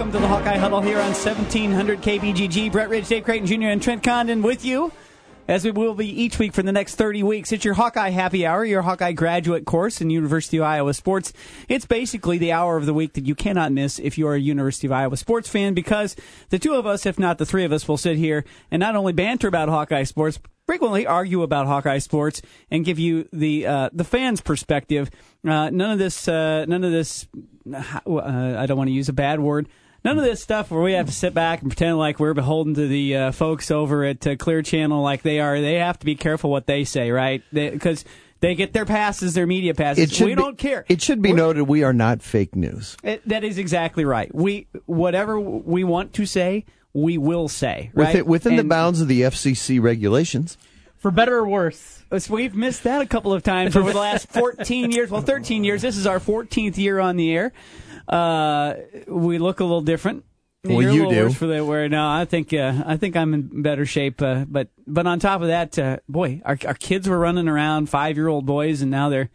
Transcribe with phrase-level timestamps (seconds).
[0.00, 2.72] Welcome to the Hawkeye Huddle here on 1700 KBGG.
[2.72, 4.92] Brett Ridge, Dave Creighton Jr., and Trent Condon with you
[5.46, 7.52] as we will be each week for the next 30 weeks.
[7.52, 11.34] It's your Hawkeye Happy Hour, your Hawkeye graduate course in University of Iowa sports.
[11.68, 14.40] It's basically the hour of the week that you cannot miss if you are a
[14.40, 16.16] University of Iowa sports fan because
[16.48, 18.96] the two of us, if not the three of us, will sit here and not
[18.96, 22.40] only banter about Hawkeye sports, frequently argue about Hawkeye sports
[22.70, 25.10] and give you the uh, the fans' perspective.
[25.44, 27.28] Uh, none of this, uh, none of this.
[27.70, 29.68] Uh, I don't want to use a bad word.
[30.04, 32.74] None of this stuff where we have to sit back and pretend like we're beholden
[32.74, 35.60] to the uh, folks over at uh, Clear Channel, like they are.
[35.60, 37.42] They have to be careful what they say, right?
[37.52, 38.04] Because.
[38.40, 40.18] They get their passes, their media passes.
[40.18, 40.86] we be, don't care.
[40.88, 42.96] It should be We're- noted we are not fake news.
[43.04, 44.34] it, that is exactly right.
[44.34, 46.64] We whatever we want to say,
[46.94, 47.90] we will say.
[47.92, 48.14] Right?
[48.14, 50.56] it, within the bounds of the FCC regulations.
[50.96, 52.02] For better or worse.
[52.18, 55.10] So We've missed that a couple of times over the last 14 years.
[55.10, 55.82] Well, 13 years.
[55.82, 57.52] This is our 14th year on the air.
[58.10, 58.74] Uh,
[59.06, 60.24] we look a little different.
[60.64, 61.30] Well, You're you do.
[61.30, 61.64] for that.
[61.64, 64.20] Where no, I think uh, I think I'm in better shape.
[64.20, 67.88] Uh, but but on top of that, uh, boy, our our kids were running around,
[67.88, 69.30] five year old boys, and now they're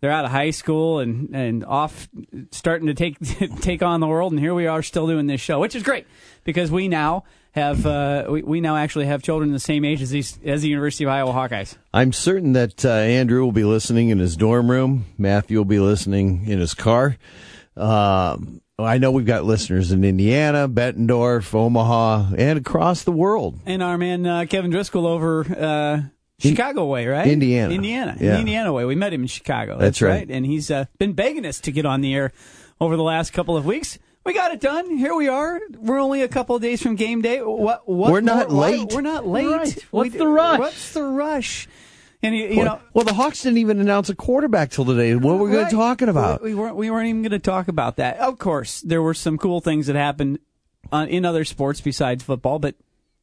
[0.00, 2.08] they're out of high school and, and off
[2.52, 3.18] starting to take
[3.60, 4.32] take on the world.
[4.32, 6.06] And here we are still doing this show, which is great
[6.44, 10.10] because we now have uh, we, we now actually have children the same age as
[10.10, 11.76] these as the University of Iowa Hawkeyes.
[11.92, 15.06] I'm certain that uh, Andrew will be listening in his dorm room.
[15.18, 17.16] Matthew will be listening in his car.
[17.80, 23.58] Um, I know we've got listeners in Indiana, Bettendorf, Omaha, and across the world.
[23.66, 26.02] And our man uh, Kevin Driscoll over uh,
[26.38, 27.26] Chicago way, right?
[27.26, 27.74] Indiana.
[27.74, 28.38] Indiana, Yeah.
[28.38, 28.84] Indiana way.
[28.86, 29.76] We met him in Chicago.
[29.78, 30.28] That's right.
[30.30, 32.32] And he's uh, been begging us to get on the air
[32.80, 33.98] over the last couple of weeks.
[34.24, 34.96] We got it done.
[34.96, 35.60] Here we are.
[35.78, 37.40] We're only a couple of days from game day.
[37.40, 37.86] What?
[37.88, 38.92] what We're not more- why- late.
[38.92, 39.46] We're not late.
[39.46, 39.84] Right.
[39.90, 40.58] What's We- the rush?
[40.58, 41.68] What's the rush?
[42.22, 45.14] And you, you know, well, the Hawks didn't even announce a quarterback till today.
[45.14, 45.70] What were we Right.
[45.70, 46.42] talking about?
[46.42, 46.76] We, we weren't.
[46.76, 48.18] We weren't even going to talk about that.
[48.18, 50.38] Of course, there were some cool things that happened
[50.92, 52.74] uh, in other sports besides football, but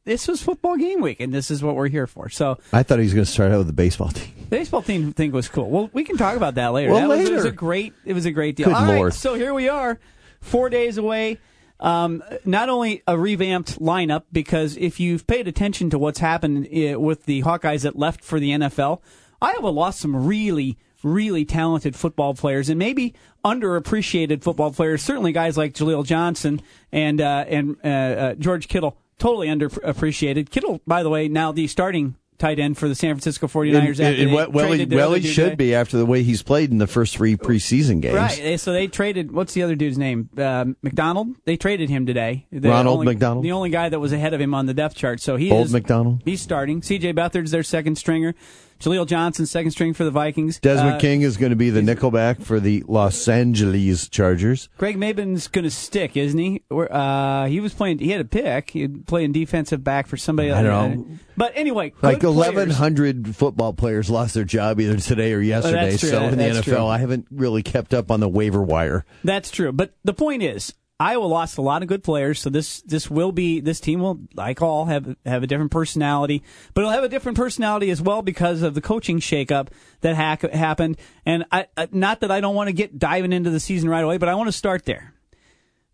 [0.04, 2.28] this was football game week, and this is what we're here for.
[2.28, 4.32] So, I thought he was going to start out with the baseball team.
[4.40, 5.70] the baseball team thing was cool.
[5.70, 6.90] Well, we can talk about that later.
[6.90, 7.92] Well, that Was, it was a great.
[8.04, 8.66] It was a great deal.
[8.66, 9.14] Good All right, Lord.
[9.14, 10.00] so here we are,
[10.40, 11.38] four days away.
[11.80, 16.98] Um, not only a revamped lineup, because if you've paid attention to what's happened uh,
[16.98, 19.00] with the Hawkeyes that left for the NFL,
[19.40, 25.02] Iowa lost some really, really talented football players, and maybe underappreciated football players.
[25.02, 30.50] Certainly, guys like Jaleel Johnson and uh, and uh, uh, George Kittle, totally underappreciated.
[30.50, 33.98] Kittle, by the way, now the starting tight end for the San Francisco 49ers.
[33.98, 35.54] And- after and well, well, he, well, he should today.
[35.56, 38.14] be after the way he's played in the first three preseason games.
[38.14, 38.40] Right.
[38.42, 39.32] eh, So they traded.
[39.32, 40.28] What's the other dude's name?
[40.36, 41.28] Uh, McDonald.
[41.44, 42.46] They traded him today.
[42.52, 43.44] The Ronald only- McDonald?
[43.44, 45.20] The only guy that was ahead of him on the depth chart.
[45.20, 45.72] So he Old is.
[45.72, 46.22] McDonald.
[46.24, 46.82] He's starting.
[46.82, 47.12] C.J.
[47.12, 48.34] Beathard's their second stringer.
[48.80, 50.60] Jaleel Johnson, second string for the Vikings.
[50.60, 54.68] Desmond Uh, King is going to be the nickelback for the Los Angeles Chargers.
[54.78, 56.62] Greg Mabin's going to stick, isn't he?
[56.70, 57.98] Uh, he was playing.
[57.98, 58.70] He had a pick.
[58.70, 60.52] He playing defensive back for somebody.
[60.52, 61.18] I don't know.
[61.36, 65.96] But anyway, Like 1,100 football players lost their job either today or yesterday.
[65.96, 66.08] true.
[66.10, 66.86] So in the NFL, true.
[66.86, 69.04] I haven't really kept up on the waiver wire.
[69.24, 69.72] That's true.
[69.72, 73.30] But the point is, Iowa lost a lot of good players, so this this will
[73.30, 76.42] be this team will, like all, have have a different personality,
[76.74, 79.68] but it'll have a different personality as well because of the coaching shakeup
[80.00, 80.98] that hack, happened.
[81.24, 84.18] And I, not that I don't want to get diving into the season right away,
[84.18, 85.14] but I want to start there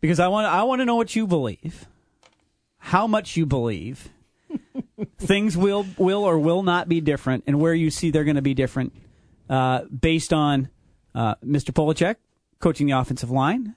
[0.00, 1.86] because I want I want to know what you believe,
[2.78, 4.08] how much you believe.
[5.18, 8.42] Things will will or will not be different, and where you see they're going to
[8.42, 8.94] be different,
[9.50, 10.70] uh, based on
[11.14, 11.72] uh, Mr.
[11.72, 12.16] Polachek
[12.58, 13.76] coaching the offensive line,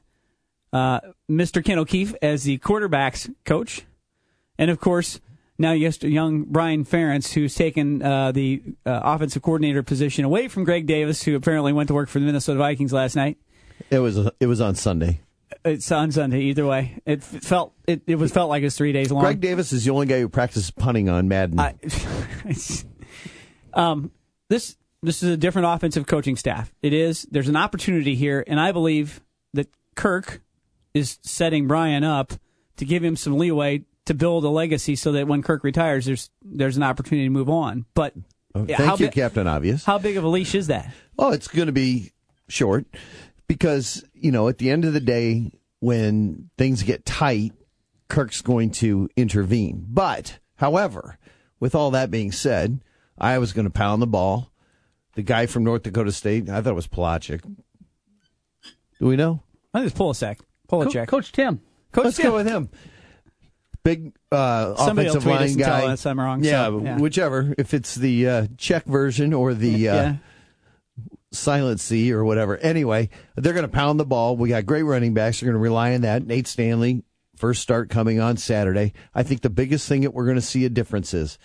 [0.74, 1.64] uh, Mr.
[1.64, 3.84] Ken O'Keefe as the quarterbacks coach,
[4.58, 5.20] and of course
[5.60, 10.64] now yes, young Brian Ferentz, who's taken uh, the uh, offensive coordinator position away from
[10.64, 13.38] Greg Davis, who apparently went to work for the Minnesota Vikings last night.
[13.90, 15.22] It was it was on Sunday.
[15.66, 16.42] It's on Sunday.
[16.42, 19.24] Either way, it felt it, it was felt like it's three days long.
[19.24, 21.60] Greg Davis is the only guy who practices punting on Madden.
[21.60, 21.76] I,
[23.74, 24.12] um,
[24.50, 26.74] this this is a different offensive coaching staff.
[26.82, 27.28] It is.
[27.32, 29.22] There's an opportunity here, and I believe
[29.54, 30.42] that Kirk
[30.98, 32.34] is setting Brian up
[32.78, 36.30] to give him some leeway to build a legacy, so that when Kirk retires, there's
[36.42, 37.86] there's an opportunity to move on.
[37.94, 38.14] But
[38.56, 39.86] Oh, Thank how you, Captain Obvious.
[39.86, 40.92] how big of a leash is that?
[41.20, 42.12] Oh, it's going to be
[42.48, 42.88] short
[43.48, 47.52] because, you know, at the end of the day, when things get tight,
[48.08, 49.86] Kirk's going to intervene.
[49.88, 51.20] But, however,
[51.60, 52.80] with all that being said,
[53.18, 54.52] I was going to pound the ball.
[55.14, 57.42] The guy from North Dakota State, I thought it was Pelagic.
[57.44, 59.44] Do we know?
[59.74, 59.98] I think it's
[60.70, 60.94] Pulisic.
[60.94, 61.08] Co- Pulisic.
[61.08, 61.62] Coach Tim.
[61.92, 62.32] Coach Let's Tim.
[62.32, 62.70] go with him.
[63.84, 65.94] Big uh, Somebody will offensive tweet us line and tell guy.
[65.94, 66.98] us I'm wrong, so, Yeah, yeah.
[66.98, 67.54] whichever.
[67.58, 70.16] If it's the uh, Czech version or the uh, yeah.
[71.32, 72.58] Silent C or whatever.
[72.58, 74.36] Anyway, they're going to pound the ball.
[74.36, 75.40] We got great running backs.
[75.40, 76.26] They're going to rely on that.
[76.26, 77.04] Nate Stanley
[77.36, 78.94] first start coming on Saturday.
[79.14, 81.38] I think the biggest thing that we're going to see a difference is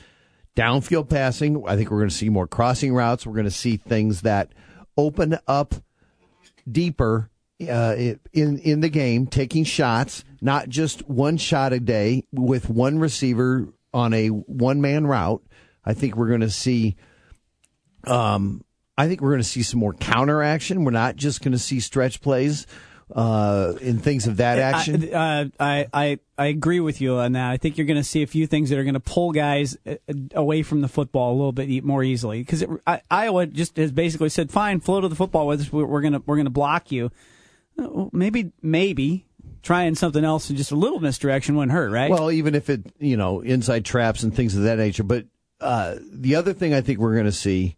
[0.57, 1.63] downfield passing.
[1.67, 3.27] I think we're going to see more crossing routes.
[3.27, 4.53] We're going to see things that
[4.97, 5.75] open up
[6.71, 7.29] deeper
[7.71, 12.99] uh, in in the game, taking shots, not just one shot a day with one
[12.99, 15.43] receiver on a one man route.
[15.85, 16.97] I think we're going to see.
[18.05, 18.65] Um,
[18.97, 20.85] I think we're going to see some more counter action.
[20.85, 22.67] We're not just going to see stretch plays
[23.15, 25.15] uh, in things of that action.
[25.15, 27.51] I, uh, I, I, I agree with you on that.
[27.51, 29.77] I think you're going to see a few things that are going to pull guys
[29.87, 29.97] uh,
[30.35, 32.65] away from the football a little bit more easily because
[33.11, 35.73] Iowa just has basically said, "Fine, flow to the football with us.
[35.73, 37.11] We're going to we're going to block you."
[38.13, 39.27] Maybe maybe
[39.63, 42.11] trying something else and just a little misdirection wouldn't hurt, right?
[42.11, 45.05] Well, even if it you know inside traps and things of that nature.
[45.05, 45.27] But
[45.61, 47.77] uh, the other thing I think we're going to see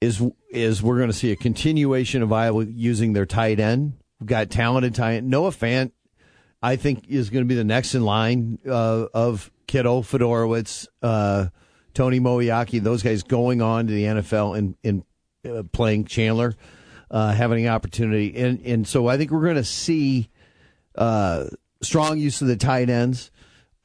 [0.00, 4.28] is is we're going to see a continuation of Iowa using their tight end We've
[4.28, 5.92] got talented tight Noah Fant,
[6.62, 11.46] I think, is going to be the next in line uh, of Kittle, Fiedorowicz, uh,
[11.94, 15.04] Tony Moeaki, those guys going on to the NFL and, and
[15.48, 16.54] uh, playing Chandler,
[17.10, 18.36] uh, having opportunity.
[18.36, 20.30] And, and so I think we're going to see
[20.94, 21.46] uh,
[21.82, 23.30] strong use of the tight ends.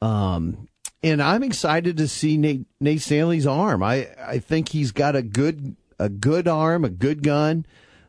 [0.00, 0.68] Um,
[1.02, 3.82] and I'm excited to see Nate, Nate Stanley's arm.
[3.82, 7.64] I, I think he's got a good a good arm, a good gun.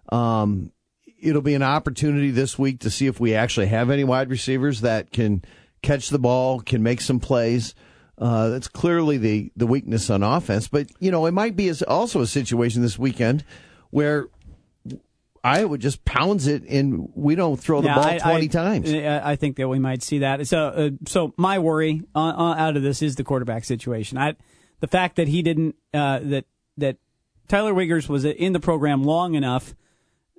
[0.10, 0.72] Um,
[1.19, 4.81] it'll be an opportunity this week to see if we actually have any wide receivers
[4.81, 5.44] that can
[5.81, 7.74] catch the ball, can make some plays.
[8.18, 10.68] Uh, that's clearly the, the weakness on offense.
[10.68, 13.46] But, you know, it might be also a situation this weekend
[13.92, 14.28] where
[15.44, 18.94] Iowa just pounds it and we don't throw the yeah, ball I, 20 I, times.
[18.94, 20.45] I think that we might see that.
[20.48, 24.18] So, uh, so my worry uh, uh, out of this is the quarterback situation.
[24.18, 24.36] I,
[24.80, 26.45] the fact that he didn't, uh, that,
[26.78, 26.98] that
[27.48, 29.74] Tyler Wiegers was in the program long enough–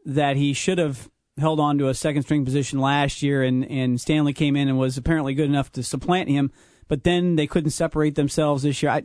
[0.08, 4.00] that he should have held on to a second string position last year, and, and
[4.00, 6.50] Stanley came in and was apparently good enough to supplant him,
[6.88, 8.90] but then they couldn't separate themselves this year.
[8.90, 9.02] I,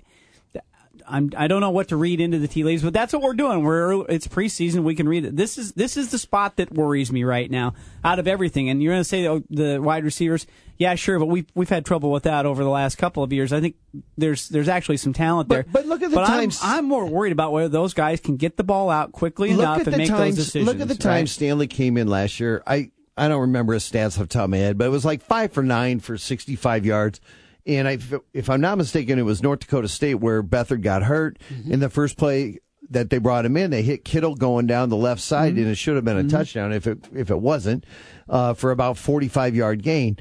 [1.08, 3.34] I'm I don't know what to read into the tea leaves, but that's what we're
[3.34, 3.64] doing.
[3.64, 4.84] We're it's preseason.
[4.84, 5.36] We can read it.
[5.36, 7.74] This is this is the spot that worries me right now
[8.04, 8.70] out of everything.
[8.70, 10.46] And you're going to say oh, the wide receivers,
[10.78, 13.54] yeah, sure, but we've we've had trouble with that over the last couple of years.
[13.54, 13.76] I think
[14.18, 15.64] there's there's actually some talent there.
[15.64, 16.60] But, but look at the but times.
[16.62, 19.86] I'm, I'm, more worried about whether those guys can get the ball out quickly enough
[19.88, 20.68] and make times, those decisions.
[20.68, 21.30] Look at the time right?
[21.30, 22.64] Stanley came in last year.
[22.66, 25.06] I I don't remember his stats off the top of my head, but it was
[25.06, 27.22] like five for nine for 65 yards.
[27.65, 27.98] And I,
[28.33, 31.71] if I'm not mistaken, it was North Dakota State where Beathard got hurt mm-hmm.
[31.71, 33.71] in the first play that they brought him in.
[33.71, 35.63] They hit Kittle going down the left side, mm-hmm.
[35.63, 36.30] and it should have been a mm-hmm.
[36.30, 37.86] touchdown if it if it wasn't
[38.30, 40.18] uh, for about 45 yard gain.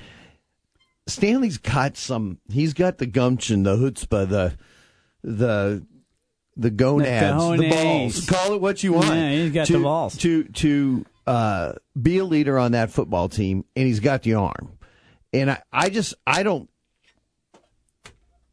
[1.06, 2.38] Stanley's got some.
[2.48, 4.56] He's got the gumption, the chutzpah, the
[5.22, 5.86] the
[6.56, 8.26] the gonads, the, the balls.
[8.26, 9.08] Call it what you want.
[9.08, 13.28] Yeah, he's got to, the balls to to uh, be a leader on that football
[13.28, 14.78] team, and he's got the arm.
[15.32, 16.68] And I, I just I don't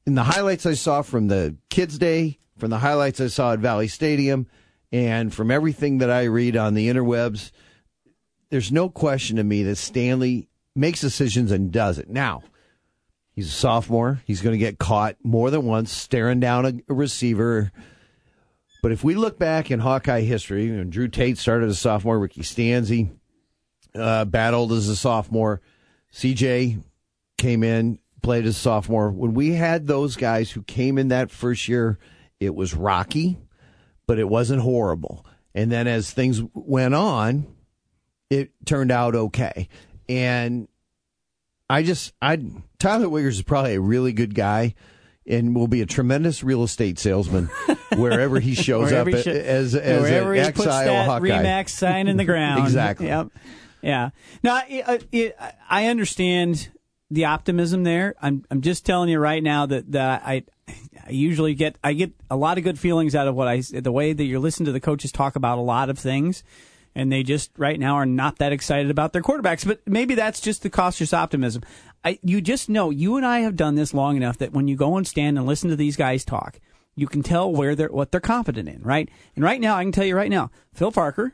[0.09, 3.59] in the highlights I saw from the Kids Day, from the highlights I saw at
[3.59, 4.47] Valley Stadium,
[4.91, 7.51] and from everything that I read on the interwebs,
[8.49, 12.09] there's no question to me that Stanley makes decisions and does it.
[12.09, 12.41] Now,
[13.33, 14.19] he's a sophomore.
[14.25, 17.71] He's going to get caught more than once staring down a, receiver.
[18.81, 22.17] But if we look back in Hawkeye history, when Drew Tate started as a sophomore,
[22.17, 23.11] Ricky Stanzi
[23.93, 25.61] uh, battled as a sophomore,
[26.11, 26.81] CJ
[27.37, 29.11] came in, played as sophomore.
[29.11, 31.97] When we had those guys who came in that first year,
[32.39, 33.37] it was rocky,
[34.07, 35.25] but it wasn't horrible.
[35.53, 37.47] And then as things went on,
[38.29, 39.67] it turned out okay.
[40.07, 40.67] And
[41.69, 42.39] I just, I
[42.79, 44.75] Tyler Wiegers is probably a really good guy
[45.27, 47.45] and will be a tremendous real estate salesman
[47.95, 51.27] wherever he shows wherever up he as as wherever an he puts that Hawkeye.
[51.27, 52.63] Remax sign in the ground.
[52.63, 53.07] exactly.
[53.07, 53.29] Yep.
[53.81, 54.09] Yeah.
[54.43, 55.37] Now it, it,
[55.69, 56.69] I understand
[57.11, 58.15] the optimism there.
[58.21, 60.43] I'm I'm just telling you right now that that I.
[61.03, 63.91] I usually get I get a lot of good feelings out of what I the
[63.91, 66.43] way that you're listening to the coaches talk about a lot of things,
[66.93, 69.65] and they just right now are not that excited about their quarterbacks.
[69.65, 71.63] But maybe that's just the cautious optimism.
[72.03, 74.75] I, you just know you and I have done this long enough that when you
[74.75, 76.59] go and stand and listen to these guys talk,
[76.95, 79.09] you can tell where they're what they're confident in, right?
[79.35, 81.33] And right now, I can tell you right now, Phil Parker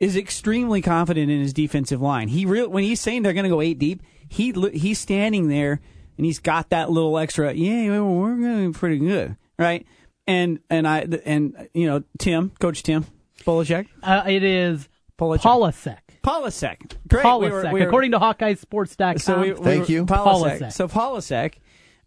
[0.00, 2.28] is extremely confident in his defensive line.
[2.28, 5.80] He re- when he's saying they're going to go eight deep, he he's standing there
[6.16, 7.52] and he's got that little extra.
[7.52, 9.86] Yeah, we're going pretty good, right?
[10.26, 13.04] And and I and you know Tim, Coach Tim
[13.44, 13.88] Polishek.
[14.02, 15.98] Uh, it is Polasek.
[16.24, 16.92] Polasek.
[17.08, 17.24] Great.
[17.24, 17.40] Polasek.
[17.40, 19.18] We were, we were, According to Hawkeye Sports.com.
[19.18, 20.06] So we, we Thank were, you.
[20.06, 20.72] Polasek.
[20.72, 21.54] So Polasek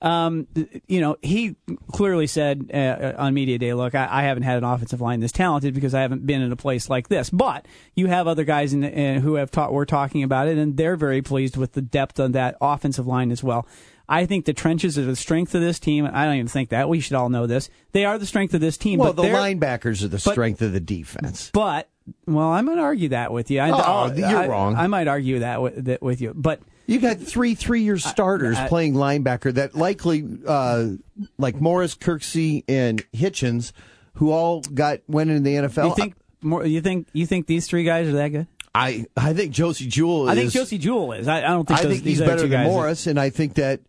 [0.01, 0.47] um,
[0.87, 1.55] you know, he
[1.91, 5.31] clearly said uh, on media day, "Look, I, I, haven't had an offensive line this
[5.31, 8.73] talented because I haven't been in a place like this." But you have other guys
[8.73, 9.71] in, uh, who have taught.
[9.73, 13.31] We're talking about it, and they're very pleased with the depth of that offensive line
[13.31, 13.67] as well.
[14.07, 16.07] I think the trenches are the strength of this team.
[16.11, 16.89] I don't even think that.
[16.89, 17.69] We should all know this.
[17.91, 18.99] They are the strength of this team.
[18.99, 21.49] Well, but the linebackers are the but, strength of the defense.
[21.53, 21.89] But
[22.27, 23.59] well, I'm going to argue that with you.
[23.59, 24.75] I, oh, you're I, wrong.
[24.75, 28.67] I, might argue that with, that with you, but you got three three-year starters I,
[28.67, 30.89] playing linebacker that likely, uh,
[31.37, 33.71] like Morris, Kirksey, and Hitchens,
[34.15, 35.89] who all got went in the NFL.
[35.89, 36.65] You think more?
[36.65, 38.47] You think you think these three guys are that good?
[38.73, 40.29] I I think Josey Jewell.
[40.29, 41.27] Is, I think Josey Jewell is.
[41.27, 41.79] I, I don't think.
[41.79, 43.81] I those, think he's better than Morris, are, and I think that.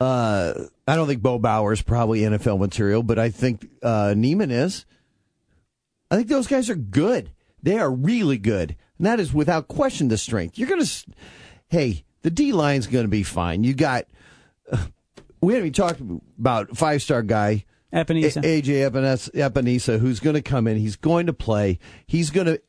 [0.00, 4.50] Uh, I don't think Bo Bauer is probably NFL material, but I think uh, Niemann
[4.50, 4.84] is.
[6.10, 7.30] I think those guys are good.
[7.62, 10.58] They are really good, and that is without question the strength.
[10.58, 10.86] You're gonna,
[11.68, 13.64] hey, the D line's going to be fine.
[13.64, 14.06] You got,
[14.70, 14.86] uh,
[15.40, 16.00] we haven't even talked
[16.38, 17.64] about five star guy.
[17.92, 18.42] Epenesa.
[18.42, 20.78] AJ Epenesa, who's going to come in.
[20.78, 21.78] He's going to play.
[22.06, 22.62] He's going to,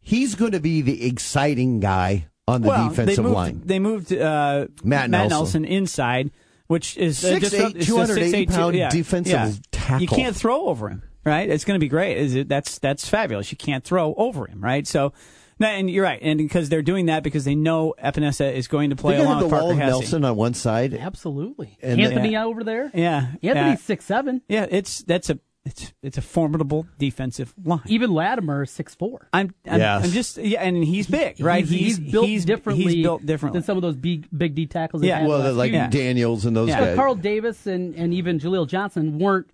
[0.00, 3.62] he's going to be the exciting guy on the well, defensive they moved, line.
[3.64, 5.28] They moved uh, Matt, Matt Nelson.
[5.28, 5.64] Nelson.
[5.64, 6.30] inside,
[6.66, 9.52] which is uh, six eight, two hundred eighty pound yeah, defensive yeah.
[9.70, 10.00] tackle.
[10.00, 11.48] You can't throw over him, right?
[11.48, 12.16] It's going to be great.
[12.16, 12.48] Is it?
[12.48, 13.52] That's that's fabulous.
[13.52, 14.86] You can't throw over him, right?
[14.86, 15.12] So
[15.60, 18.90] no, and you're right, and because they're doing that because they know Epenesa is going
[18.90, 19.90] to play They're along have with Parker wall of Hesse.
[19.90, 20.94] Nelson on one side.
[20.94, 21.78] Absolutely.
[21.82, 22.90] And Anthony the- over there.
[22.94, 23.74] Yeah, Anthony's yeah.
[23.76, 24.42] six seven.
[24.48, 27.82] Yeah, it's that's a it's it's a formidable defensive line.
[27.86, 29.28] Even Lattimore is six four.
[29.34, 30.04] I'm I'm, Yes.
[30.04, 31.66] I'm just yeah, and he's big, right?
[31.66, 32.94] He's, he's built differently.
[32.94, 33.60] He's built differently.
[33.60, 35.02] than some of those big big D tackles.
[35.02, 35.26] they've Yeah.
[35.26, 35.88] Well, like Yeah.
[35.88, 36.80] Daniels and those Yeah.
[36.80, 36.96] But guys.
[36.96, 39.50] Carl Davis and, and even Jaleel Johnson weren't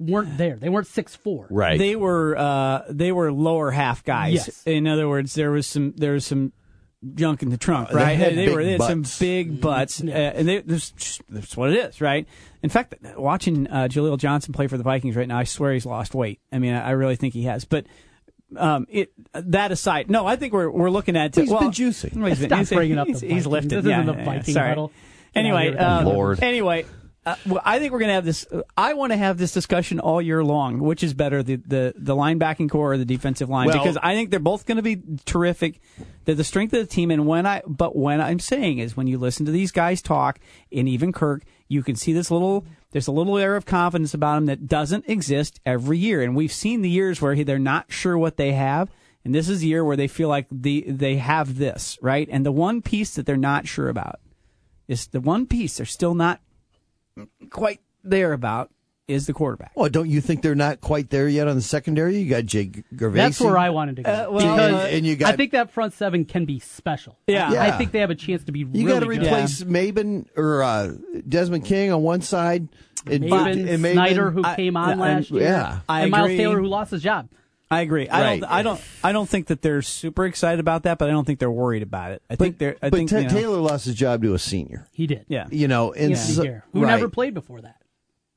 [0.00, 0.56] weren't there.
[0.56, 1.46] They weren't six four.
[1.50, 1.78] right.
[1.78, 4.32] They were uh, they were lower half guys.
[4.34, 4.62] Yes.
[4.66, 6.52] In other words, there was some there was some
[7.14, 8.18] junk in the trunk, They right?
[8.18, 11.70] had they big were they had some big butts, uh, and they, that's, that's what
[11.70, 12.26] it is, right?
[12.62, 15.86] In fact, watching uh, Jaleel Johnson play for the Vikings right now, I swear he's
[15.86, 16.40] lost weight.
[16.52, 17.86] I mean, I, I really think he has, but.
[18.56, 21.36] Um, it that aside, no, I think we're we're looking at.
[21.36, 22.16] He's well, been juicing.
[22.16, 23.84] well, he's been- Stop he's- bringing up the he's, he's lifted.
[23.84, 24.88] This yeah, isn't the yeah, Viking sorry.
[25.36, 26.10] Anyway, out of here.
[26.10, 26.42] uh, Lord.
[26.42, 26.84] Anyway,
[27.30, 28.46] uh, well, I think we're going to have this.
[28.76, 30.80] I want to have this discussion all year long.
[30.80, 33.68] Which is better, the the, the linebacking core or the defensive line?
[33.68, 35.80] Well- because I think they're both going to be terrific.
[36.24, 37.10] They're the strength of the team.
[37.10, 40.38] And when I, but when I'm saying is when you listen to these guys talk,
[40.72, 42.64] and even Kirk, you can see this little.
[42.92, 46.22] There's a little air of confidence about him that doesn't exist every year.
[46.22, 48.90] And we've seen the years where he, they're not sure what they have.
[49.24, 52.28] And this is the year where they feel like the they have this right.
[52.30, 54.18] And the one piece that they're not sure about
[54.88, 56.40] is the one piece they're still not
[57.50, 58.70] quite there about
[59.08, 59.72] is the quarterback.
[59.74, 62.18] Well, don't you think they're not quite there yet on the secondary?
[62.18, 63.14] You got Jake Gervase.
[63.14, 64.10] That's where I wanted to go.
[64.10, 67.18] Uh, well, because uh, and you got- I think that front seven can be special.
[67.26, 67.52] Yeah.
[67.52, 67.62] Yeah.
[67.64, 69.22] I think they have a chance to be You really got to good.
[69.22, 70.92] replace Mabin or uh,
[71.28, 72.68] Desmond King on one side,
[73.06, 75.80] and, Maven, and Maven- Snyder, who I- came on I- last year, yeah.
[75.88, 76.28] I and Miles.
[76.28, 77.28] Taylor, who lost his job.
[77.70, 78.08] I agree.
[78.08, 78.40] I Right.
[78.40, 78.50] don't.
[78.50, 78.80] I don't.
[79.04, 81.82] I don't think that they're super excited about that, but I don't think they're worried
[81.84, 82.22] about it.
[82.28, 82.76] I think they're.
[82.82, 84.88] I but think Ta- you know, Taylor lost his job to a senior.
[84.92, 85.24] He did.
[85.28, 85.46] Yeah.
[85.52, 86.90] You know, and Yeah, so- who right.
[86.90, 87.76] never played before that.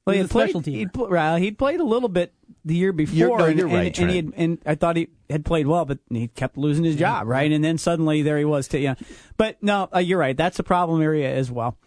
[0.05, 0.49] Well, He he a played.
[0.49, 0.75] special teamer.
[0.75, 2.33] He'd, pl- well, he'd played a little bit
[2.65, 3.15] the year before.
[3.15, 5.65] You're- no, and, you're and- right, and, he had, and I thought he had played
[5.65, 7.49] well, but he kept losing his job, right?
[7.51, 8.67] And then suddenly there he was.
[8.67, 8.95] To, yeah.
[9.37, 10.35] But no, uh, you're right.
[10.35, 11.77] That's a problem area as well.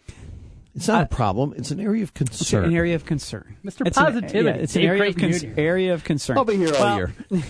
[0.77, 1.53] It's not a problem.
[1.57, 2.31] It's an area of concern.
[2.31, 2.65] It's concern.
[2.65, 3.57] an area of concern.
[3.65, 3.85] Mr.
[3.87, 6.37] It's an- Positivity, yeah, it's an area of, con- area of concern.
[6.37, 7.13] I'll be here all Well, year.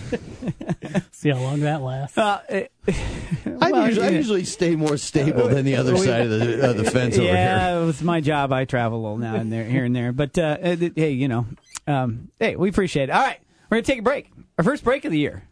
[1.12, 2.16] See how long that lasts.
[2.18, 2.92] Uh, it- I,
[3.70, 6.90] well, usually, I usually stay more stable than the other side of the, of the
[6.90, 7.34] fence over here.
[7.34, 10.12] yeah, with my job, I travel a little now and there, here and there.
[10.12, 11.46] But uh, uh, hey, you know,
[11.86, 13.12] um, hey, we appreciate it.
[13.12, 13.38] All right,
[13.70, 14.30] we're gonna take a break.
[14.56, 15.42] Our first break of the year,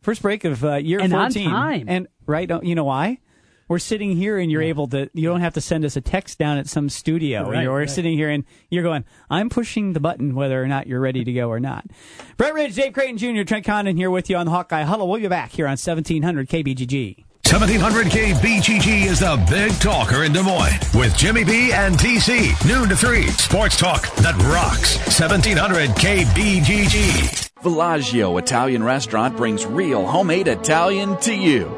[0.00, 1.50] first break of uh, year And on fourteen.
[1.50, 1.84] time.
[1.88, 3.18] And right, don't- you know why?
[3.68, 5.10] We're sitting here and you're able to.
[5.12, 7.50] You don't have to send us a text down at some studio.
[7.50, 7.90] Right, you're right.
[7.90, 9.04] sitting here and you're going.
[9.30, 11.86] I'm pushing the button whether or not you're ready to go or not.
[12.38, 15.08] Brett Ridge, Dave Creighton Jr., Trent Condon here with you on the Hawkeye Huddle.
[15.08, 17.24] We'll be back here on 1700 KBGG.
[17.44, 22.52] 1700K BGG is the big talker in Des Moines with Jimmy B and TC.
[22.68, 23.26] Noon to 3.
[23.28, 24.98] Sports talk that rocks.
[25.18, 27.48] 1700K BGG.
[27.62, 31.77] Villaggio Italian Restaurant brings real homemade Italian to you.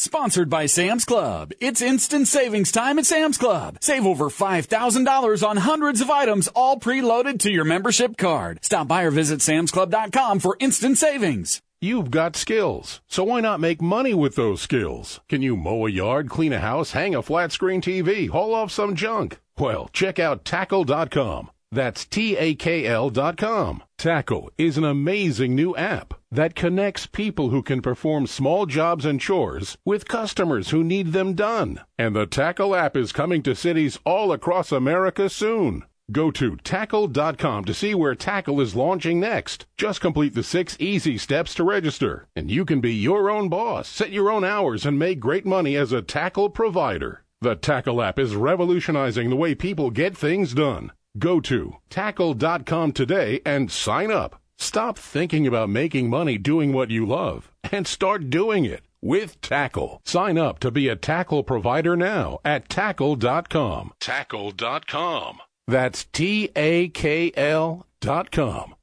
[0.00, 1.52] Sponsored by Sam's Club.
[1.60, 3.76] It's instant savings time at Sam's Club.
[3.82, 8.64] Save over $5,000 on hundreds of items, all preloaded to your membership card.
[8.64, 11.60] Stop by or visit samsclub.com for instant savings.
[11.82, 15.20] You've got skills, so why not make money with those skills?
[15.28, 18.72] Can you mow a yard, clean a house, hang a flat screen TV, haul off
[18.72, 19.38] some junk?
[19.58, 21.50] Well, check out takl.com.
[21.72, 23.84] That's T A K L dot com.
[23.96, 29.20] Takl is an amazing new app that connects people who can perform small jobs and
[29.20, 31.80] chores with customers who need them done.
[31.96, 35.84] And the Takl app is coming to cities all across America soon.
[36.10, 39.66] Go to takl.com to see where Takl is launching next.
[39.76, 43.88] Just complete the six easy steps to register, and you can be your own boss,
[43.88, 47.22] set your own hours, and make great money as a Takl provider.
[47.42, 50.90] The Takl app is revolutionizing the way people get things done.
[51.18, 54.36] Go to takl.com today and sign up.
[54.58, 60.00] Stop thinking about making money doing what you love and start doing it with Takl.
[60.04, 63.92] Sign up to be a Takl provider now at takl.com.
[64.00, 65.38] Takl.com.
[65.66, 68.74] That's T A K L dot com.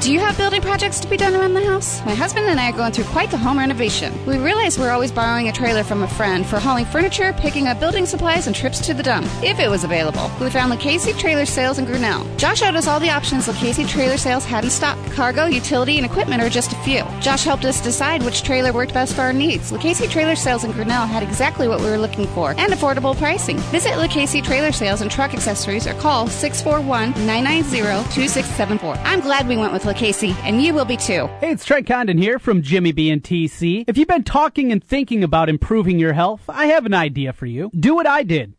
[0.00, 2.04] Do you have building projects to be done around the house?
[2.06, 4.14] My husband and I are going through quite the home renovation.
[4.26, 7.80] We realize we're always borrowing a trailer from a friend for hauling furniture, picking up
[7.80, 10.30] building supplies, and trips to the dump, if it was available.
[10.40, 12.24] We found Lucchese Trailer Sales in Grinnell.
[12.36, 14.96] Josh showed us all the options Lucchese Trailer Sales had in stock.
[15.14, 17.02] Cargo, utility, and equipment are just a few.
[17.20, 19.72] Josh helped us decide which trailer worked best for our needs.
[19.72, 23.58] Lucchese Trailer Sales in Grinnell had exactly what we were looking for and affordable pricing.
[23.72, 27.78] Visit Lucchese Trailer Sales and Truck Accessories or call 641 990
[28.14, 28.94] 2674.
[28.98, 31.26] I'm glad we went with Lucchese, and you will be too.
[31.40, 33.84] Hey, it's Trent Condon here from Jimmy B and TC.
[33.88, 37.46] If you've been talking and thinking about improving your health, I have an idea for
[37.46, 37.70] you.
[37.74, 38.52] Do what I did.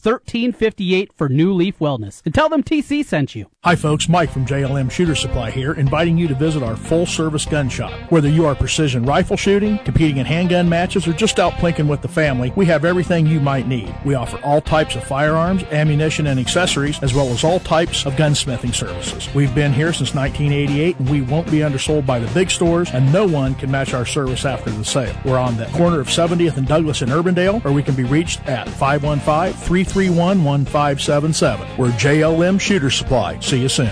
[0.00, 2.22] 1358 for New Leaf Wellness.
[2.24, 3.46] And tell them TC sent you.
[3.64, 7.44] Hi folks, Mike from JLM Shooter Supply here, inviting you to visit our full service
[7.44, 7.92] gun shop.
[8.12, 12.00] Whether you are precision rifle shooting, competing in handgun matches, or just out plinking with
[12.00, 13.92] the family, we have everything you might need.
[14.04, 18.14] We offer all types of firearms, ammunition, and accessories, as well as all types of
[18.14, 19.28] gunsmithing services.
[19.34, 23.12] We've been here since 1988 and we won't be undersold by the big stores, and
[23.12, 25.18] no one can match our service after the sale.
[25.24, 28.46] We're on the corner of 70th and Douglas in Urbandale, or we can be reached
[28.46, 31.76] at 515 331 1577.
[31.78, 33.40] We're JLM Shooter Supply.
[33.40, 33.90] See you soon.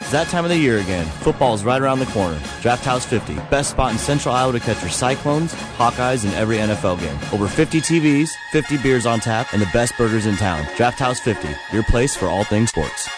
[0.00, 1.04] It's that time of the year again.
[1.20, 2.40] Football is right around the corner.
[2.62, 6.56] Draft House 50, best spot in Central Iowa to catch your Cyclones, Hawkeyes, and every
[6.56, 7.18] NFL game.
[7.32, 10.66] Over 50 TVs, 50 beers on tap, and the best burgers in town.
[10.76, 13.08] Draft House 50, your place for all things sports.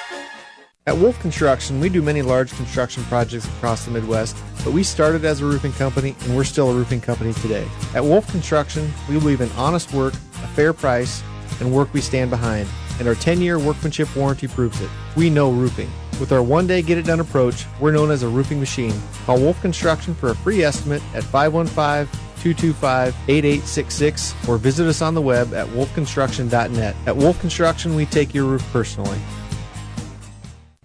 [0.88, 5.24] At Wolf Construction, we do many large construction projects across the Midwest, but we started
[5.24, 7.66] as a roofing company and we're still a roofing company today.
[7.94, 11.22] At Wolf Construction, we believe in honest work, a fair price,
[11.62, 14.90] and work we stand behind, and our 10 year workmanship warranty proves it.
[15.16, 15.90] We know roofing.
[16.18, 18.94] With our one day get it done approach, we're known as a roofing machine.
[19.24, 22.06] Call Wolf Construction for a free estimate at 515
[22.42, 26.96] 225 8866 or visit us on the web at wolfconstruction.net.
[27.06, 29.18] At Wolf Construction, we take your roof personally.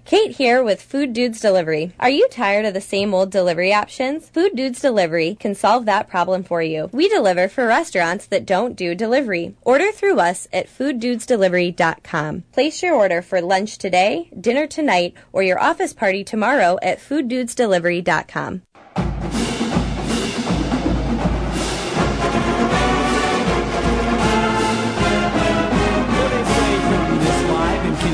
[0.07, 1.91] Kate here with Food Dudes Delivery.
[1.99, 4.29] Are you tired of the same old delivery options?
[4.29, 6.89] Food Dudes Delivery can solve that problem for you.
[6.93, 9.57] We deliver for restaurants that don't do delivery.
[9.63, 12.43] Order through us at fooddudesdelivery.com.
[12.53, 18.61] Place your order for lunch today, dinner tonight, or your office party tomorrow at fooddudesdelivery.com.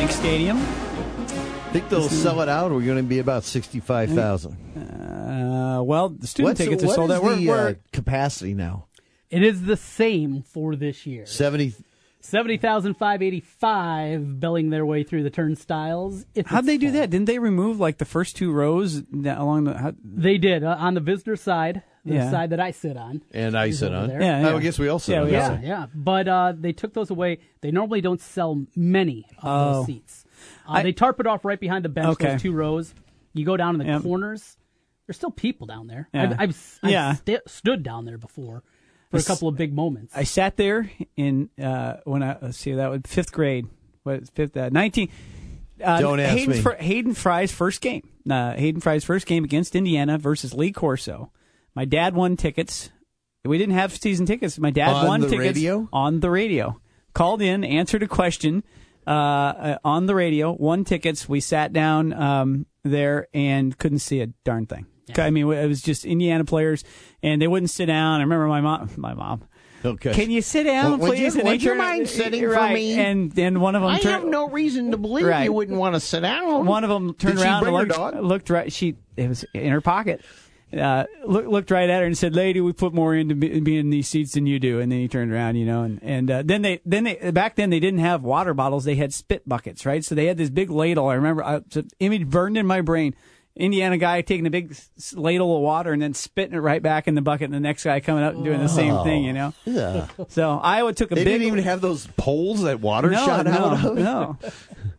[0.09, 0.82] Stadium?
[1.73, 4.53] Think they'll sell it out, we're going to be about sixty-five thousand.
[4.77, 7.23] Uh, well, the student tickets are what sold is out.
[7.23, 8.85] We're, the we're- uh, capacity now?
[9.31, 11.25] It is the same for this year.
[11.25, 11.73] Seventy.
[12.21, 16.25] 70,585 belling their way through the turnstiles.
[16.45, 16.99] How'd it's they do full.
[17.01, 17.09] that?
[17.09, 19.77] Didn't they remove like the first two rows along the?
[19.77, 22.31] How, They did uh, on the visitor side, the Yeah.
[22.31, 23.23] side that I sit on.
[23.31, 24.07] And I sit on.
[24.07, 24.21] there.
[24.21, 24.55] Yeah, yeah.
[24.55, 25.85] I guess we all sit Yeah, on we Yeah, yeah.
[25.93, 27.39] But uh, they took those away.
[27.61, 29.73] They normally don't sell many of Oh.
[29.79, 30.22] those seats.
[30.67, 32.31] Uh, I- they tarp it off right behind the bench, Okay.
[32.33, 32.93] those two rows.
[33.33, 34.03] You go down in the Yep.
[34.03, 34.57] corners.
[35.07, 36.07] There's still people down there.
[36.13, 36.23] Yeah.
[36.23, 37.13] I've, I've, I've Yeah.
[37.15, 38.63] sta- stood down there before
[39.11, 40.13] for a s- couple of big moments.
[40.15, 43.67] I sat there in uh, when I let's see that was fifth grade.
[44.03, 44.55] What fifth?
[44.55, 45.09] Uh, Nineteen.
[45.83, 46.61] Uh, Don't ask Hayden, me.
[46.61, 48.07] Fr- Hayden Fry's first game.
[48.29, 51.31] Uh, Hayden Fry's first game against Indiana versus Lee Corso.
[51.75, 52.89] My dad won tickets.
[53.43, 54.57] We didn't have season tickets.
[54.59, 55.89] My dad On won the tickets radio?
[55.91, 56.79] on the radio.
[57.13, 58.63] Called in, answered a question.
[59.07, 61.27] Uh, uh, on the radio, won tickets.
[61.29, 64.85] We sat down um, there and couldn't see a darn thing.
[65.17, 66.83] I mean, it was just Indiana players,
[67.21, 68.19] and they wouldn't sit down.
[68.21, 69.43] I remember my mom, my mom.
[69.85, 70.13] Okay.
[70.13, 71.35] Can you sit down, Would you- please?
[71.35, 72.93] And would they you turned- mind sitting for me?
[72.97, 73.91] And then one of them.
[73.91, 75.43] I turned, have no reason to believe Right.
[75.43, 76.65] you wouldn't want to sit down.
[76.65, 78.23] One of them turned Did she around bring and looked, dog?
[78.23, 78.71] looked right.
[78.71, 80.21] She it was in her pocket.
[80.75, 83.79] Uh, look, looked right at her and said, "Lady, we put more into be- being
[83.79, 86.31] in these seats than you do." And then he turned around, you know, and and
[86.31, 89.47] uh, then they then they back then they didn't have water bottles; they had spit
[89.47, 90.03] buckets, right?
[90.03, 91.09] So they had this big ladle.
[91.09, 93.15] I remember uh, it's an image burned in my brain.
[93.55, 94.75] Indiana guy taking a big
[95.13, 97.83] ladle of water and then spitting it right back in the bucket, and the next
[97.83, 99.53] guy coming up and doing the same thing, you know.
[99.65, 100.07] Yeah.
[100.29, 103.45] So Iowa took a They big didn't even have those poles that water no, shot
[103.45, 103.97] no, out of.
[103.97, 104.37] No,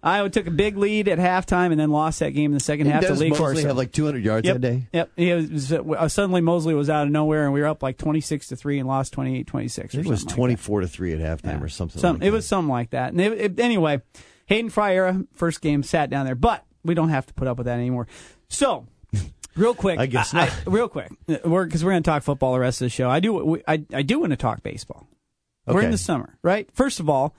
[0.04, 2.84] Iowa took a big lead at halftime and then lost that game in the second
[2.84, 3.02] Didn't half.
[3.02, 4.86] Dennis to Lee Mosley have like 200 yards yep, that day?
[4.92, 5.10] Yep.
[5.16, 8.20] He was, uh, suddenly Mosley was out of nowhere, and we were up like twenty
[8.20, 11.60] six to three and lost 28-26 It was something like 24 to 3 at halftime
[11.60, 12.00] or something.
[12.00, 13.10] Some, like it was something like that.
[13.12, 14.00] And it, it- anyway,
[14.46, 17.56] Hayden Fry era first game sat down there, but we don't have to put up
[17.56, 18.06] with that anymore.
[18.54, 18.86] So,
[19.56, 20.52] real quick, I guess I- not.
[20.66, 21.10] real quick,
[21.44, 23.10] we're because we're going to talk football the rest of the show.
[23.10, 23.32] I do.
[23.34, 25.06] We, I I do want to talk baseball.
[25.66, 26.68] We're in the summer, right?
[26.72, 27.34] First of all,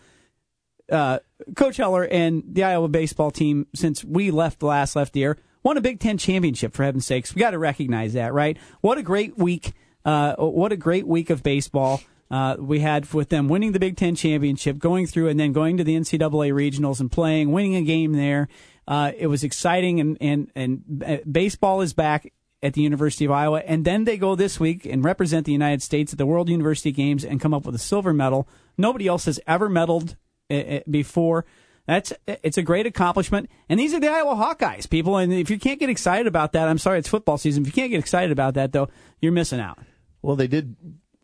[0.91, 1.19] uh,
[1.55, 5.77] Coach Heller and the Iowa baseball team, since we left the last left year, won
[5.77, 6.73] a Big Ten championship.
[6.73, 8.57] For heaven's sakes, we got to recognize that, right?
[8.81, 9.73] What a great week!
[10.03, 12.01] Uh, what a great week of baseball
[12.31, 15.77] uh, we had with them winning the Big Ten championship, going through, and then going
[15.77, 18.47] to the NCAA regionals and playing, winning a game there.
[18.87, 23.31] Uh, it was exciting, and and and uh, baseball is back at the University of
[23.31, 26.49] Iowa, and then they go this week and represent the United States at the World
[26.49, 28.47] University Games and come up with a silver medal.
[28.77, 30.15] Nobody else has ever medaled
[30.49, 31.45] uh, uh, before.
[31.87, 35.17] That's it's a great accomplishment, and these are the Iowa Hawkeyes, people.
[35.17, 37.61] And if you can't get excited about that, I'm sorry, it's football season.
[37.61, 38.89] If you can't get excited about that, though,
[39.21, 39.77] you're missing out.
[40.23, 40.75] Well, they did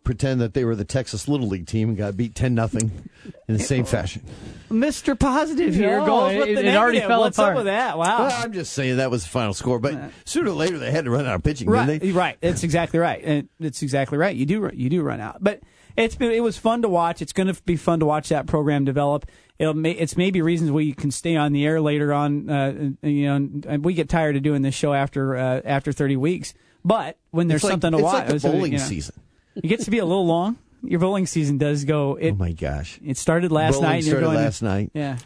[0.04, 3.08] pretend that they were the Texas Little League team and got beat 10 nothing
[3.48, 4.24] in the same fashion.
[4.70, 5.18] Mr.
[5.20, 7.52] Positive here No, goes with it- the it already fell What's apart.
[7.52, 7.98] up with that?
[7.98, 8.26] Wow.
[8.28, 11.06] Well, I'm just saying that was the final score, but sooner or later they had
[11.06, 12.12] to run out of pitching, didn't Right, they?
[12.12, 12.38] right.
[12.42, 13.22] That's exactly right.
[13.24, 14.36] And It's exactly right.
[14.36, 15.60] You do you do run out, but
[15.98, 17.22] it's been it was fun to watch.
[17.22, 19.26] It's going to be fun to watch that program develop.
[19.60, 22.50] It'll may, it's maybe reasons we can stay on the air later on.
[22.50, 23.36] Uh, you know,
[23.68, 26.54] and we get tired of doing this show after uh, after thirty weeks.
[26.84, 28.84] But when there's It's like- something to it's watch, like the it's, bowling you know,
[28.86, 29.16] season.
[29.56, 30.58] It gets to be a little long.
[30.84, 32.16] Your bowling season does go.
[32.16, 33.00] It, oh my gosh!
[33.06, 33.96] It started last Bowling night.
[33.98, 34.92] and you're started last night.
[34.94, 35.18] Yeah.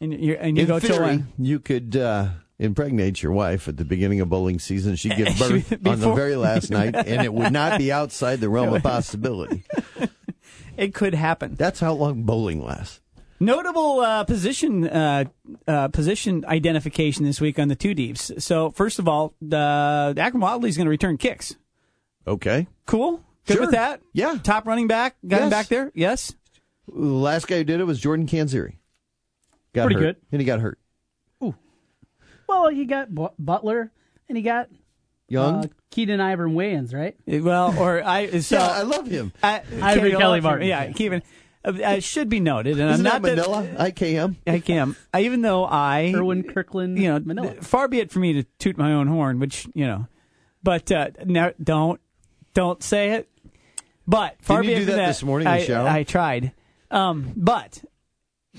[0.00, 3.84] And you and you In go theory, you could uh, impregnate your wife at the
[3.84, 4.94] beginning of bowling season.
[4.96, 8.48] She'd give birth on the very last night, and it would not be outside the
[8.48, 9.64] realm of possibility.
[10.76, 11.54] It could happen.
[11.54, 13.00] That's how long bowling lasts.
[13.38, 15.24] Notable uh, position uh,
[15.68, 18.32] uh, position identification this week on the two deeps.
[18.38, 21.54] So first of all, the Akrum Wadley is going to return kicks.
[22.26, 22.66] Okay.
[22.86, 23.22] Cool.
[23.46, 23.62] Good Sure.
[23.62, 24.00] with that.
[24.12, 24.36] Yeah.
[24.42, 25.16] Top running back.
[25.26, 25.90] Got him back there.
[25.94, 26.34] Yes.
[26.88, 28.76] The last guy who did it was Jordan Canzeri.
[29.74, 30.16] Got Pretty hurt, good.
[30.32, 30.78] And he got hurt.
[31.42, 31.54] Ooh.
[32.46, 33.90] Well, he got Bu- Butler
[34.28, 34.68] and he got
[35.28, 35.64] Young?
[35.64, 37.16] uh, Keaton Ivory and Wayans, right?
[37.26, 38.26] Well, or I.
[38.40, 39.32] So yeah, I love him.
[39.42, 40.68] I, Ivory Kelly Kelly Martin.
[40.68, 41.22] Yeah, Kevin.
[41.66, 43.66] Uh, it should be noted, and Isn't I'm not that Manila?
[43.90, 44.36] IKM?
[44.46, 44.94] I can.
[45.14, 47.54] I, even though I, Irwin Kirkland, you know, Manila.
[47.62, 50.06] far be it for me to toot my own horn, which you know,
[50.62, 52.00] but uh, no, don't,
[52.54, 53.28] don't say it.
[54.06, 55.88] But far Didn't you be it do from that this morning in the I, shower?
[55.88, 56.52] I tried,
[56.90, 57.82] um, but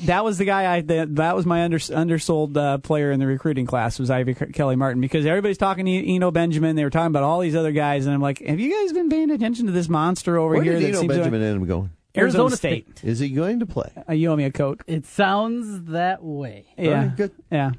[0.05, 3.27] that was the guy I that, that was my under, undersold uh, player in the
[3.27, 6.75] recruiting class was Ivy K- Kelly Martin because everybody's talking to Eno Benjamin.
[6.75, 9.07] They were talking about all these other guys, and I'm like, have you guys been
[9.09, 10.73] paying attention to this monster over Where here?
[10.73, 11.91] did that Eno seems to- Benjamin end up going?
[12.17, 13.01] Arizona, Arizona State.
[13.03, 13.91] Is he going to play?
[14.09, 14.81] Uh, you owe me a coat.
[14.87, 16.65] It sounds that way.
[16.77, 17.31] Yeah, All right, good.
[17.51, 17.71] Yeah,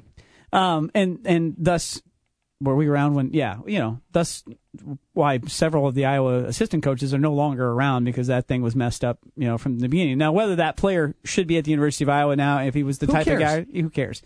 [0.52, 2.00] um, and and thus
[2.60, 3.30] were we around when?
[3.32, 4.44] Yeah, you know, thus
[5.12, 8.74] why several of the Iowa assistant coaches are no longer around because that thing was
[8.74, 10.18] messed up, you know, from the beginning.
[10.18, 12.98] Now, whether that player should be at the University of Iowa now, if he was
[12.98, 14.22] the Who type of guy, who cares?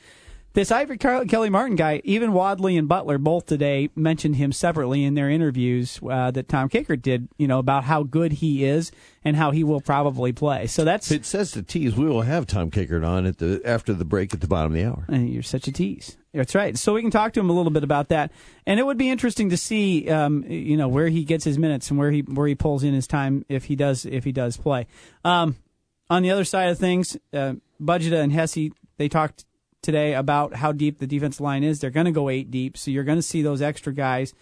[0.52, 5.14] This Ivory Kelly Martin guy, even Wadley and Butler both today mentioned him separately in
[5.14, 8.90] their interviews uh, that Tom Kakert did, you know, about how good he is
[9.22, 10.66] and how he will probably play.
[10.66, 11.94] So that's It says to tease.
[11.94, 14.76] We will have Tom Kakert on at the after the break at the bottom of
[14.76, 15.04] the hour.
[15.06, 16.16] And you're such a tease.
[16.34, 16.76] That's right.
[16.76, 18.32] So we can talk to him a little bit about that,
[18.66, 21.90] and it would be interesting to see, um, you know, where he gets his minutes
[21.90, 24.56] and where he where he pulls in his time if he does if he does
[24.56, 24.88] play.
[25.24, 25.56] Um,
[26.08, 29.44] on the other side of things, uh, Budgeta and Hesse they talked
[29.82, 31.80] today about how deep the defensive line is.
[31.80, 34.34] They're going to go eight deep, so you're going to see those extra guys,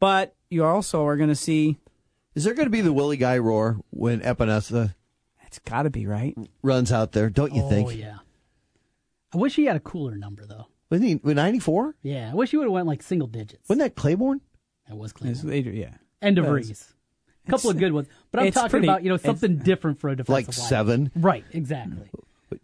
[0.00, 1.78] but you also are going to see.
[2.34, 4.94] Is there going to be the Willie Guy roar when Epenesa
[5.46, 6.36] It's got to be right.
[6.62, 7.30] runs out there?
[7.30, 7.88] Don't you oh think?
[7.88, 8.18] Oh yeah.
[9.34, 10.66] I wish he had a cooler number though.
[10.90, 11.94] Wasn't he with ninety four?
[12.02, 13.68] Yeah, I wish he would have went like single digits.
[13.68, 14.40] Wasn't that Claiborne?
[14.88, 15.50] That was It's- clean.
[15.64, 15.94] they yeah.
[16.22, 16.92] And It DeVries.
[17.46, 20.08] A couple of good ones, but I'm talking pretty- about you know something different for
[20.10, 20.68] a defensive Like line.
[20.68, 21.10] seven?
[21.16, 22.08] Right, exactly.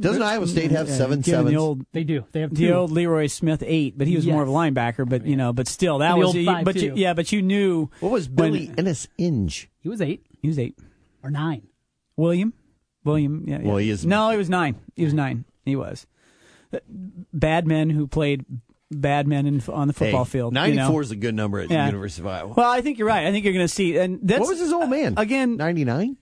[0.01, 1.51] Doesn't Iowa State have Yeah, seven given sevens?
[1.51, 2.25] The old, They do.
[2.33, 5.09] They have the old Leroy Smith eight, but he was more of a linebacker.
[5.09, 6.27] But you know, but still, that The was.
[6.29, 7.01] old you- five, but you, too.
[7.01, 9.68] yeah, but you knew What was when- Billy Ennis Inge?
[9.81, 10.79] He was eight He was eight.
[11.23, 11.62] or nine.
[12.16, 12.53] William,
[13.05, 13.45] William.
[13.49, 13.66] Yeah, yeah.
[13.68, 14.77] Well, he is- No, he was nine.
[14.95, 15.45] He was nine.
[15.64, 16.07] He was.
[16.73, 16.79] Uh,
[17.33, 18.45] bad men who played
[18.90, 20.53] bad men in, on the football Hey, field.
[20.53, 21.01] you 94 know?
[21.01, 21.83] is a good number at Yeah.
[21.85, 22.55] the University of Iowa.
[22.57, 23.27] Well, I think you're right.
[23.27, 23.97] I think you're going to see.
[23.97, 25.14] And that's what was his old uh, man?
[25.16, 25.57] again.
[25.57, 26.16] 99?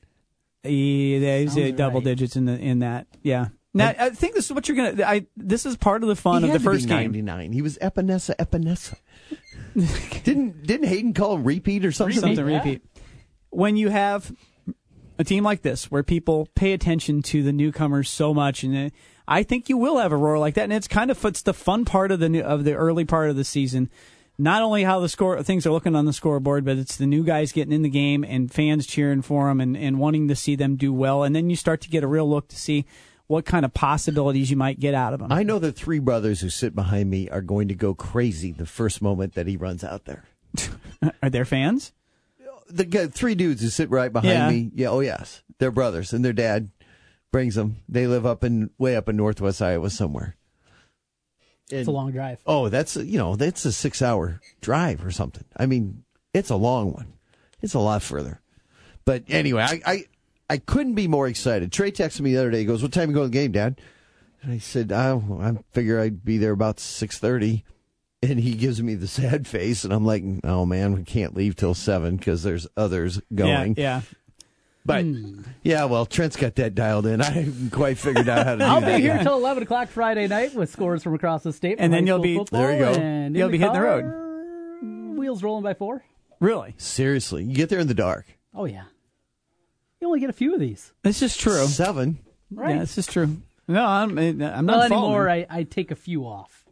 [0.64, 2.04] Yeah, he's double right.
[2.04, 3.06] digits in the in that.
[3.22, 3.48] Yeah.
[3.72, 5.04] Now I think this is what you're gonna.
[5.04, 7.12] I this is part of the fun he of had the to be first game.
[7.12, 7.52] 99.
[7.52, 8.96] He was Epenesa Epenesa.
[10.24, 12.18] didn't didn't Hayden call him repeat or something?
[12.18, 12.56] Something Yeah.
[12.58, 12.82] repeat.
[13.50, 14.32] When you have
[15.18, 18.90] a team like this where people pay attention to the newcomers so much, and uh,
[19.28, 21.54] I think you will have a roar like that, and it's kind of it's the
[21.54, 23.88] fun part of the new, of the early part of the season.
[24.40, 27.22] Not only how the score things are looking on the scoreboard, but it's the new
[27.24, 30.56] guys getting in the game and fans cheering for them and, and wanting to see
[30.56, 32.86] them do well, and then you start to get a real look to see
[33.26, 35.30] what kind of possibilities you might get out of them.
[35.30, 38.66] I know the three brothers who sit behind me are going to go crazy the
[38.66, 40.24] first moment that he runs out there.
[41.22, 41.92] Are there fans?
[42.68, 44.50] The three dudes who sit right behind Yeah.
[44.50, 44.70] me.
[44.74, 46.70] Yeah, oh yes, they're brothers, and their dad
[47.30, 47.76] brings them.
[47.88, 50.36] They live up in way up in northwest Iowa somewhere.
[51.72, 52.40] It's a long drive.
[52.46, 55.44] Oh, that's you know that's a six hour drive or something.
[55.56, 56.04] I mean,
[56.34, 57.12] it's a long one.
[57.62, 58.40] It's a lot further.
[59.04, 60.04] But anyway, I I,
[60.48, 61.72] I couldn't be more excited.
[61.72, 62.60] Trey texted me the other day.
[62.60, 63.80] He goes, "What time you go to the game, Dad?"
[64.42, 67.64] And I said, "I I figure I'd be there about six 30.
[68.22, 71.56] And he gives me the sad face, and I'm like, "Oh man, we can't leave
[71.56, 74.00] till seven because there's others going." Yeah, yeah.
[74.84, 75.42] But hmm.
[75.62, 77.20] yeah, well, Trent's got that dialed in.
[77.20, 78.96] I haven't quite figured out how to do I'll that.
[78.96, 79.22] be here yet.
[79.22, 81.76] till 11 o'clock Friday night with scores from across the state.
[81.78, 82.92] And then you'll be- there you go.
[82.94, 85.16] And You'll be hitting the road.
[85.18, 86.02] Wheels rolling by four.
[86.40, 86.74] Really?
[86.78, 88.26] Seriously, you get there in the dark.
[88.54, 88.84] Oh, yeah.
[90.00, 90.92] You only get a few of these.
[91.02, 91.66] This is true.
[91.66, 92.18] Seven.
[92.50, 92.74] Right.
[92.76, 93.36] Yeah, this is true.
[93.68, 95.28] No, I'm, I'm not Not anymore.
[95.28, 96.64] I, I take a few off.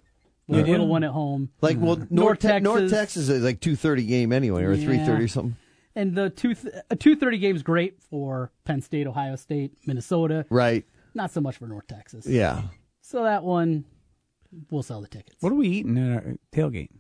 [0.47, 0.71] You The do?
[0.73, 1.51] little one at home.
[1.61, 2.05] Like, well, mm-hmm.
[2.05, 2.65] North North, Te- Texas.
[2.65, 4.85] North Texas is like two thirty game anyway, or Yeah.
[4.87, 5.57] three thirty or something.
[5.99, 10.47] And the two th- a two thirty game's great for Penn State, Ohio State, Minnesota.
[10.49, 10.85] Right?
[11.13, 12.25] Not so much for North Texas.
[12.25, 12.63] Yeah.
[13.01, 13.85] So that one,
[14.71, 15.35] we'll sell the tickets.
[15.41, 16.91] What are we eating at our tailgate?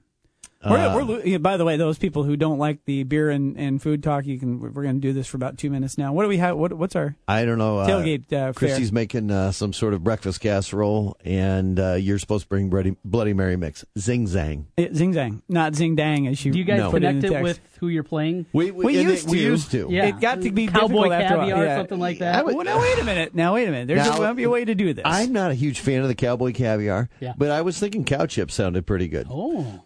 [0.64, 3.81] We're, we're, yeah, by the way, those people who don't like the beer and, and
[3.81, 4.59] food talk, you can.
[4.61, 6.12] We're going to do this for about two minutes now.
[6.12, 6.57] What do we have?
[6.57, 7.79] What, what's our I don't know.
[7.79, 8.53] Uh, tailgate uh, fare?
[8.55, 12.97] Christy's making uh, some sort of breakfast casserole, and uh, you're supposed to bring Bloody,
[13.05, 13.85] Bloody Mary mix.
[13.99, 14.64] Zing zang.
[14.77, 16.53] It- zing zang, not zing dang, as you.
[16.53, 16.90] Do you guys No.
[16.90, 18.47] put in connect the it with who you're playing?
[18.53, 19.44] We, We and used it- we to.
[19.44, 19.87] used to.
[19.90, 20.07] Yeah.
[20.07, 21.47] It got to be Cowboy difficult after a while.
[21.49, 21.77] caviar, Yeah.
[21.79, 22.35] something like that.
[22.35, 23.35] I would- Well, now wait a minute.
[23.35, 23.87] Now wait a minute.
[23.87, 25.03] There's Now- a, be a way to do this.
[25.05, 27.35] I'm not a huge fan of the cowboy caviar, Yeah.
[27.38, 29.29] but I was thinking cow chips sounded pretty good.
[29.31, 29.83] Oh,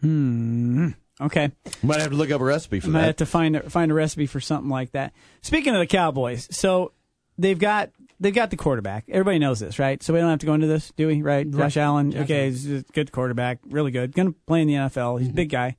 [0.00, 0.88] Hmm.
[1.20, 1.52] okay.
[1.82, 3.90] Might have to look up a recipe for I might have to find a, find
[3.90, 5.12] a recipe for something like that.
[5.42, 6.92] Speaking of the Cowboys, so
[7.38, 9.04] they've got they've got the quarterback.
[9.08, 10.02] Everybody knows this, right?
[10.02, 11.22] So we don't have to go into this, do we?
[11.22, 11.50] Right?
[11.50, 12.16] Josh Allen.
[12.16, 14.14] Okay, he's a good quarterback, really good.
[14.14, 15.18] Going to play in the NFL.
[15.18, 15.36] He's a mm-hmm.
[15.36, 15.76] big guy.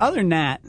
[0.00, 0.62] Other than that,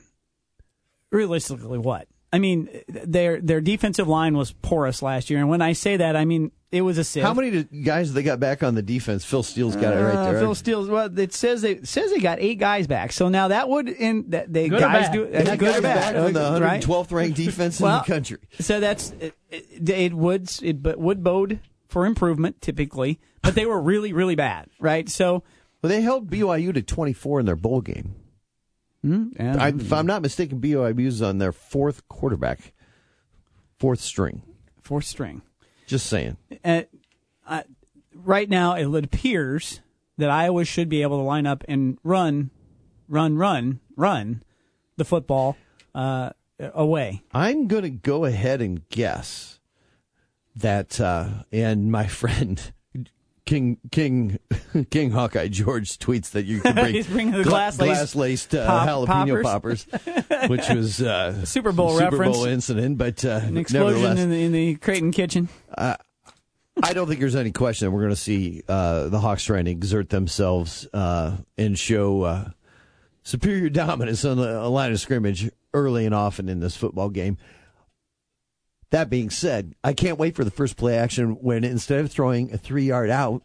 [1.12, 2.08] realistically, what?
[2.32, 6.16] I mean, their their defensive line was porous last year, and when I say that,
[6.16, 7.24] I mean it was a sieve.
[7.24, 9.24] How many guys they got back on the defense?
[9.24, 10.40] Phil Steele's got it right Uh, there.
[10.40, 10.90] Phil Steele's.
[10.90, 13.12] Well, it says they it says they got eight guys back.
[13.12, 15.14] So now that would in that they Good or guys bad?
[15.14, 16.82] do Eight good guys or bad, back on the right?
[16.84, 18.38] 112th ranked defense in the country.
[18.60, 23.66] So that's it, it, it would it but would bode for improvement typically, but they
[23.68, 25.08] were really really bad, right?
[25.08, 25.44] So
[25.82, 28.16] Well, they held BYU to 24 in their bowl game.
[29.04, 32.74] yeah, I, if I'm not mistaken, BYU's on their fourth quarterback,
[33.78, 34.42] fourth string.
[34.82, 35.42] fourth string.
[35.88, 36.38] Just saying.
[36.64, 36.84] Uh,
[38.14, 39.82] right now, it appears
[40.18, 42.52] that Iowa should be able to line up and run,
[43.08, 44.44] run, run, run
[44.98, 45.58] the football
[45.96, 47.24] uh, away.
[47.34, 49.60] I'm going to go ahead and guess
[50.56, 52.72] that, uh, and my friend
[53.46, 54.40] King King
[54.90, 58.88] King Hawkeye George tweets that you can bring He's bringing the glass-laced laced uh, pop-
[58.88, 59.86] jalapeno poppers.
[60.48, 62.38] which was uh, Super Bowl Super reference.
[62.38, 65.50] Bowl incident, but uh, An explosion in the, in the Creighton kitchen.
[66.82, 69.66] I don't think there's any question that we're going to see uh, the Hawks trying
[69.66, 72.50] to exert themselves uh, and show uh,
[73.24, 77.38] superior dominance on the line of scrimmage early and often in this football game.
[78.94, 82.54] That being said, I can't wait for the first play action when instead of throwing
[82.54, 83.42] a three yard out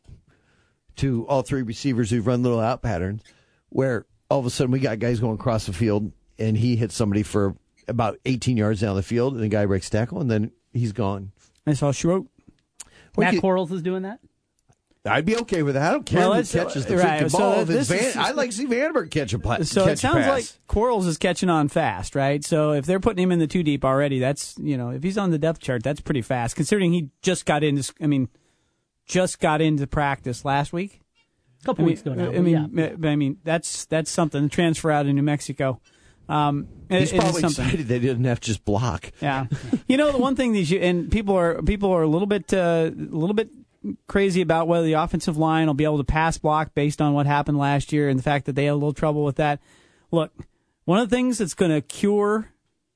[0.96, 3.22] to all three receivers who've run little out patterns,
[3.70, 6.94] where all of a sudden we got guys going across the field and he hits
[6.94, 7.56] somebody for
[7.88, 11.32] about 18 yards down the field and the guy breaks tackle and then he's gone.
[11.66, 11.94] I saw.
[12.02, 12.26] What
[13.16, 14.20] Matt you- Quarles is doing that.
[15.08, 15.88] I'd be okay with that.
[15.88, 17.52] I don't care Well, who catches the right, freaking so ball.
[17.60, 19.98] If it's this is- I'd like to see VandeBerg catch a pla- So catch it
[19.98, 20.44] sounds a like.
[20.66, 22.44] Quarles is catching on fast, right?
[22.44, 25.18] So if they're putting him in the two deep already, that's you know if he's
[25.18, 27.92] on the depth chart, that's pretty fast considering he just got into.
[28.00, 28.28] I mean,
[29.06, 31.00] just got into practice last week.
[31.62, 32.28] A couple I mean, weeks ago now.
[32.30, 33.08] I mean, yeah.
[33.10, 34.42] I mean that's that's something.
[34.42, 35.80] The transfer out of New Mexico.
[36.28, 37.64] Um, He's it is probably something.
[37.64, 39.10] excited they didn't have to just block.
[39.22, 39.46] Yeah,
[39.88, 42.90] you know the one thing these and people are people are a little bit uh,
[42.92, 43.48] a little bit
[44.06, 47.26] crazy about whether the offensive line will be able to pass block based on what
[47.26, 49.60] happened last year and the fact that they had a little trouble with that.
[50.10, 50.32] Look,
[50.84, 52.52] one of the things that's going to cure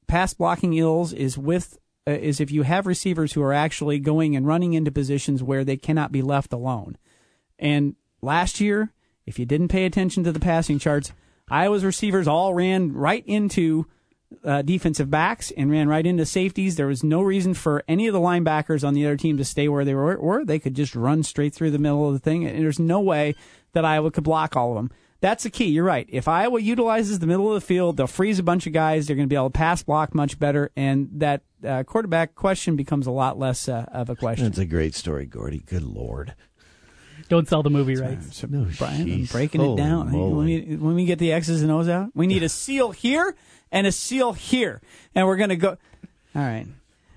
[0.06, 4.34] pass blocking ills is with uh, is if you have receivers who are actually going
[4.34, 6.96] and running into positions where they cannot be left alone.
[7.58, 8.92] And last year,
[9.24, 11.12] if you didn't pay attention to the passing charts,
[11.48, 13.86] Iowa's receivers all ran right into
[14.44, 16.76] uh, defensive backs and ran right into safeties.
[16.76, 19.68] There was no reason for any of the linebackers on the other team to stay
[19.68, 22.44] where they were, or they could just run straight through the middle of the thing.
[22.46, 23.34] And there's no way
[23.72, 24.90] that Iowa could block all of them.
[25.20, 25.66] That's the key.
[25.66, 26.06] You're right.
[26.08, 29.06] If Iowa utilizes the middle of the field, they'll freeze a bunch of guys.
[29.06, 32.74] They're going to be able to pass block much better, and that uh, quarterback question
[32.74, 34.46] becomes a lot less uh, of a question.
[34.46, 35.60] That's a great story, Gordy.
[35.64, 36.34] Good lord.
[37.28, 38.36] Don't sell the movie rights.
[38.36, 40.08] So, Brian, I'm breaking Holy it down.
[40.08, 40.60] Hey, When moly.
[40.64, 43.34] we, when we get the X's and O's out, we need a seal here
[43.72, 44.80] and a seal here.
[45.14, 45.70] And we're going to go.
[45.70, 46.66] All right.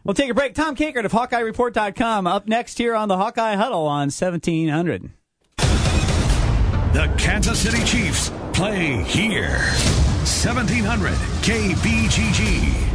[0.04, 0.56] We'll take a break.
[0.56, 5.12] Tom Kakert of HawkeyeReport.com up next here on the Hawkeye Huddle on 1700.
[5.58, 9.58] The Kansas City Chiefs play here.
[10.24, 12.95] 1700 KBGG.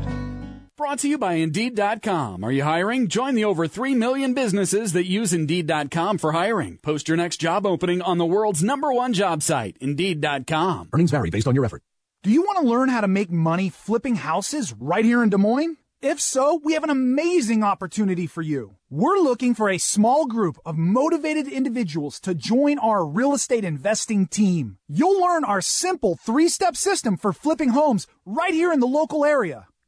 [0.81, 2.43] Brought to you by Indeed.com.
[2.43, 3.07] Are you hiring?
[3.07, 6.79] Join the over 3 million businesses that use Indeed.com for hiring.
[6.81, 10.89] Post your next job opening on the world's number one job site, Indeed.com.
[10.91, 11.83] Earnings vary based on your effort.
[12.23, 15.37] Do you want to learn how to make money flipping houses right here in Des
[15.37, 15.77] Moines?
[16.01, 18.77] If so, we have an amazing opportunity for you.
[18.89, 24.25] We're looking for a small group of motivated individuals to join our real estate investing
[24.25, 24.79] team.
[24.87, 29.67] You'll learn our simple three-step system for flipping homes right here in the local area.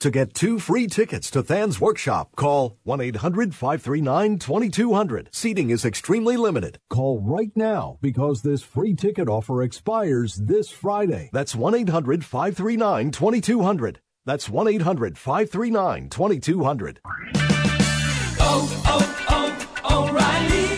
[0.00, 5.28] To get two free tickets to Than's workshop, call 1 800 539 2200.
[5.30, 6.78] Seating is extremely limited.
[6.88, 11.28] Call right now because this free ticket offer expires this Friday.
[11.34, 14.00] That's 1 800 539 2200.
[14.24, 17.00] That's 1 800 539 2200.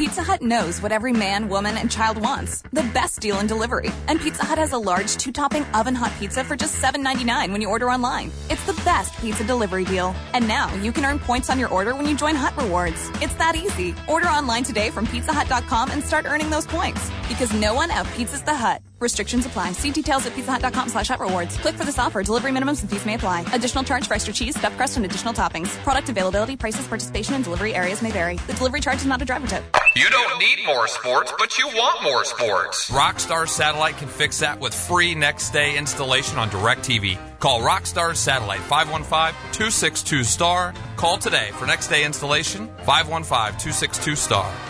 [0.00, 3.90] Pizza Hut knows what every man, woman, and child wants the best deal in delivery.
[4.08, 7.60] And Pizza Hut has a large two topping oven hot pizza for just $7.99 when
[7.60, 8.32] you order online.
[8.48, 10.16] It's the best pizza delivery deal.
[10.32, 13.10] And now you can earn points on your order when you join Hut Rewards.
[13.20, 13.94] It's that easy.
[14.08, 17.10] Order online today from pizzahut.com and start earning those points.
[17.28, 18.80] Because no one out pizzas the Hut.
[19.00, 19.72] Restrictions apply.
[19.72, 21.56] See details at pizzahut.com slash rewards.
[21.58, 22.22] Click for this offer.
[22.22, 23.44] Delivery minimums and fees may apply.
[23.52, 25.68] Additional charge for extra cheese, stuffed crust, and additional toppings.
[25.82, 28.36] Product availability, prices, participation, and delivery areas may vary.
[28.36, 29.64] The delivery charge is not a driver tip.
[29.96, 32.90] You don't need more sports, but you want more sports.
[32.90, 37.18] Rockstar Satellite can fix that with free next day installation on DirecTV.
[37.40, 40.74] Call Rockstar Satellite 515-262-STAR.
[40.96, 44.69] Call today for next day installation 515-262-STAR.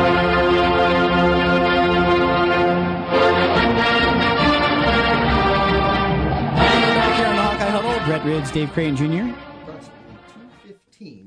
[8.23, 9.35] Hawkeye Huddle, Brett Ridge, Dave Crane Jr.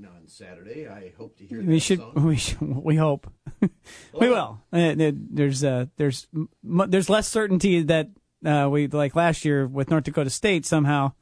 [0.07, 0.87] On Saturday.
[0.89, 1.61] I hope to hear.
[1.63, 2.13] We should, song.
[2.25, 3.27] we should, we hope,
[3.61, 4.61] we will.
[4.73, 6.29] Uh, there's, uh, there's,
[6.63, 8.11] there's less certainty that
[8.45, 10.65] uh, we like last year with North Dakota State.
[10.65, 11.13] Somehow,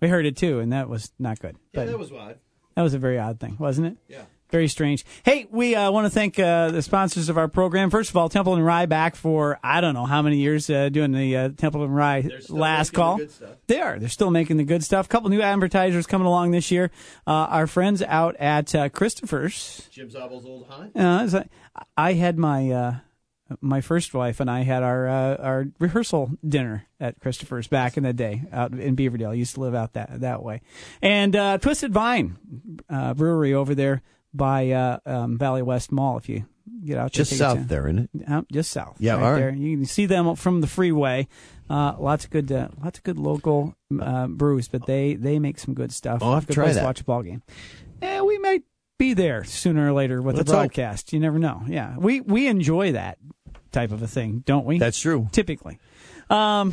[0.00, 1.56] we heard it too, and that was not good.
[1.72, 2.38] Yeah, But that was odd.
[2.76, 3.96] that was a very odd thing, wasn't it?
[4.08, 4.22] Yeah.
[4.50, 5.04] Very strange.
[5.24, 7.90] Hey, we uh, want to thank uh, the sponsors of our program.
[7.90, 11.12] First of all, Templeton Rye back for I don't know how many years uh, doing
[11.12, 13.16] the uh, Templeton Rye last the call.
[13.18, 13.50] good stuff.
[13.66, 13.98] They are.
[13.98, 15.06] They're still making the good stuff.
[15.06, 16.90] A couple new advertisers coming along this year.
[17.26, 19.86] Uh, our friends out at uh, Christopher's.
[19.90, 20.96] Jim Zabel's old haunt.
[20.96, 21.44] Uh,
[21.96, 22.94] I had my uh,
[23.60, 28.04] my first wife and I had our uh, our rehearsal dinner at Christopher's back in
[28.04, 29.30] the day out in Beaverdale.
[29.30, 30.62] I used to live out that that way,
[31.02, 32.38] and uh, Twisted Vine
[32.88, 34.02] uh, Brewery over there
[34.34, 36.16] by uh, um, Valley West Mall.
[36.18, 36.44] If you
[36.84, 38.28] get out there, Just south there, isn't it?
[38.28, 38.96] Uh, just south.
[38.98, 39.50] Yeah, right there.
[39.50, 41.28] You can see them from the freeway.
[41.70, 45.58] Uh, lots of good, uh, lots of good local uh, brews, but they they make
[45.58, 46.22] some good stuff.
[46.22, 46.80] I'll have to try that.
[46.80, 47.42] To watch a ball game.
[48.02, 48.62] Yeah, we might
[48.98, 50.62] be there sooner or later with Let's the hope.
[50.72, 51.12] broadcast.
[51.12, 51.62] You never know.
[51.66, 53.18] Yeah, we we enjoy that
[53.70, 54.78] type of a thing, don't we?
[54.78, 55.28] That's true.
[55.32, 55.78] Typically.
[56.30, 56.72] Um,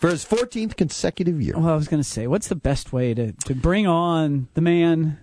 [0.00, 1.54] For his 14th consecutive year.
[1.56, 4.60] well, I was going to say, what's the best way to, to bring on the
[4.60, 5.18] man?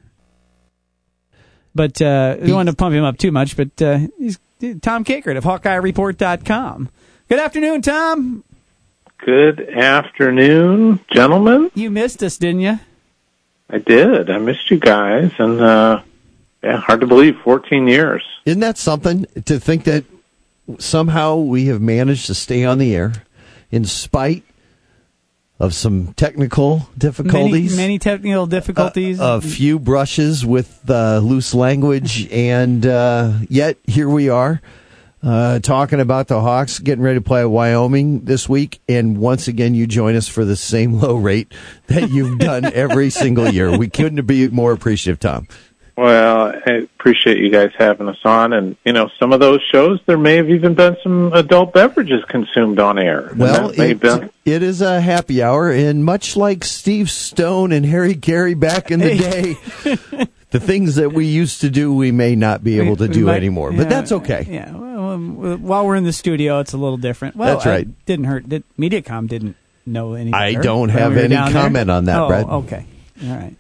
[1.75, 3.57] But uh, I don't want to pump him up too much.
[3.57, 4.39] But uh, he's
[4.81, 6.89] Tom Kakert of HawkeyeReport.com.
[7.29, 8.43] Good afternoon, Tom.
[9.17, 11.71] Good afternoon, gentlemen.
[11.73, 12.79] You missed us, didn't you?
[13.69, 14.29] I did.
[14.29, 16.01] I missed you guys, and uh,
[16.61, 17.37] yeah, hard to believe.
[17.43, 18.23] Fourteen years.
[18.45, 20.03] Isn't that something to think that
[20.79, 23.13] somehow we have managed to stay on the air
[23.71, 24.43] in spite
[25.59, 27.75] of some technical difficulties?
[27.75, 29.19] many technical difficulties.
[29.19, 34.61] a few brushes with uh, loose language, and uh, yet here we are
[35.23, 38.81] uh, talking about the Hawks getting ready to play at Wyoming this week.
[38.89, 41.53] And once again, you join us for the same low rate
[41.87, 43.77] that you've done every single year.
[43.77, 45.47] We couldn't be more appreciative, Tom.
[45.95, 49.99] Well, I appreciate you guys having us on, and you know, some of those shows
[50.07, 53.31] there may have even been some adult beverages consumed on air.
[53.35, 57.11] Well, that may have been- it, it is a happy hour, and much like Steve
[57.11, 59.55] Stone and Harry Carey back in the day,
[60.49, 63.13] the things that we used to do, we may not be able to We- we
[63.13, 63.71] do might- anymore.
[63.71, 64.47] yeah, but that's okay.
[64.49, 64.71] Yeah.
[64.75, 65.17] Well,
[65.57, 67.35] while we're in the studio, it's a little different.
[67.35, 67.81] Well, That's right.
[67.85, 68.49] It didn't hurt.
[68.49, 70.33] Did, MediaCom didn't know any.
[70.33, 71.61] I don't have we any down there?
[71.61, 72.45] comment on that, oh, Brett.
[72.47, 72.85] Okay.
[73.25, 73.55] All right.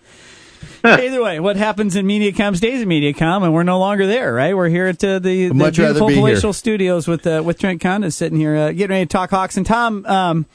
[0.83, 4.55] Either way, what happens in MediaCom stays in MediaCom, and we're no longer there, right?
[4.55, 6.21] We're here at uh, the, the beautiful be here.
[6.21, 9.55] palatial studios with uh, with Trent Conda sitting here, uh, getting ready to talk Hawks.
[9.55, 10.45] And Tom, um,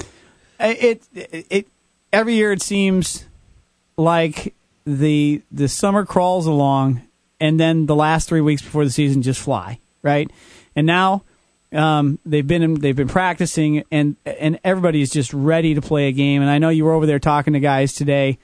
[0.61, 1.69] it, it it
[2.13, 3.25] every year it seems
[3.97, 4.55] like
[4.85, 7.03] the the summer crawls along,
[7.41, 10.31] and then the last three weeks before the season just fly, right?
[10.77, 11.23] And now
[11.73, 16.13] um, they've been they've been practicing, and and everybody is just ready to play a
[16.13, 16.43] game.
[16.43, 18.39] And I know you were over there talking to guys today.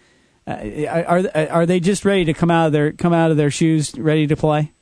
[0.47, 3.51] Uh, are are they just ready to come out of their come out of their
[3.51, 4.73] shoes, ready to play?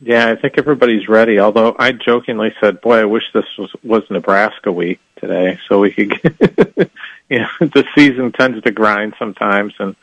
[0.00, 1.38] Yeah, I think everybody's ready.
[1.38, 5.92] Although I jokingly said, "Boy, I wish this was was Nebraska week today, so we
[5.92, 6.90] could." Get,
[7.30, 9.96] you know, the season tends to grind sometimes, and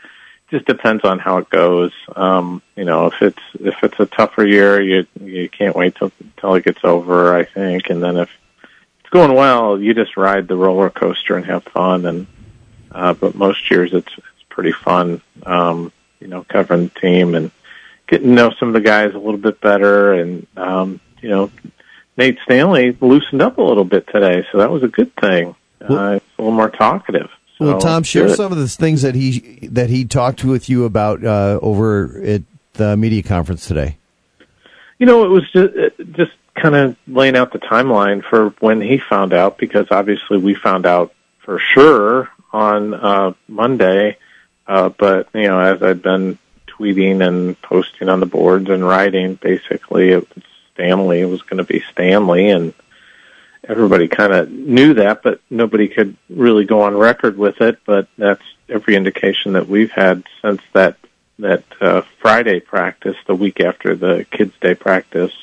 [0.49, 1.91] just depends on how it goes.
[2.15, 6.11] Um, you know, if it's if it's a tougher year, you you can't wait till
[6.37, 7.35] till it gets over.
[7.35, 8.29] I think, and then if
[9.01, 12.05] it's going well, you just ride the roller coaster and have fun.
[12.05, 12.27] And
[12.91, 14.27] uh, but most years, it's it's
[14.59, 15.21] pretty fun.
[15.45, 15.89] Um,
[16.19, 17.49] you know, covering the team and
[18.07, 21.49] getting to know some of the guys a little bit better, and um, you know,
[22.17, 25.55] Nate Stanley loosened up a little bit today, so that was a good thing.
[25.81, 27.29] Uh, a little more talkative.
[27.57, 28.35] Well, Tom, share good.
[28.35, 32.41] some of the things that he that he talked with you about uh, over at
[32.73, 33.95] the media conference today.
[34.97, 35.73] You know, it was just,
[36.11, 40.53] just kind of laying out the timeline for when he found out, because obviously we
[40.53, 41.13] found out
[41.45, 44.17] for sure on uh, Monday.
[44.69, 49.33] Uh, but you know, as I'd been tweeting and posting on the boards and writing,
[49.33, 50.43] basically it was
[50.73, 51.21] Stanley.
[51.21, 52.75] It was going to be Stanley, and
[53.67, 57.79] everybody kind of knew that, but nobody could really go on record with it.
[57.83, 60.97] But that's every indication that we've had since that
[61.39, 65.33] that uh, Friday practice, the week after the Kids Day practice.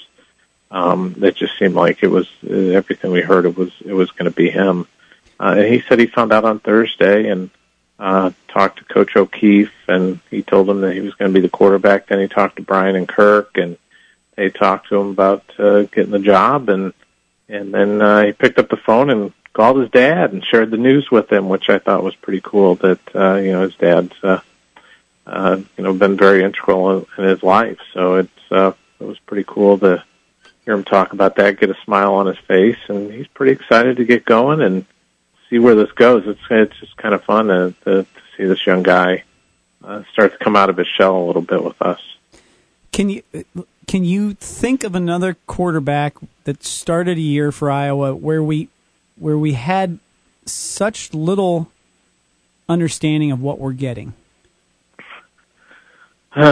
[0.70, 3.44] Um, that just seemed like it was everything we heard.
[3.44, 4.86] It was it was going to be him.
[5.40, 7.50] Uh, and he said he found out on Thursday and
[7.98, 11.42] uh, talked to Coach O'Keefe, and he told him that he was going to be
[11.42, 12.06] the quarterback.
[12.06, 13.78] Then he talked to Brian and Kirk, and
[14.36, 16.68] they talked to him about uh, getting the job.
[16.68, 16.92] And
[17.48, 20.76] and then uh, he picked up the phone and called his dad and shared the
[20.76, 22.74] news with him, which I thought was pretty cool.
[22.76, 24.40] That uh, you know his dad's uh,
[25.26, 29.18] uh, you know been very integral in, in his life, so it's uh, it was
[29.20, 30.04] pretty cool to
[30.64, 33.96] hear him talk about that, get a smile on his face, and he's pretty excited
[33.96, 34.84] to get going and
[35.50, 36.24] see where this goes.
[36.26, 39.24] It's it's just kind of fun to, to, to see this young guy
[39.84, 42.00] uh, start to come out of his shell a little bit with us.
[42.92, 43.22] Can you
[43.86, 48.68] can you think of another quarterback that started a year for Iowa where we
[49.16, 49.98] where we had
[50.44, 51.70] such little
[52.68, 54.14] understanding of what we're getting?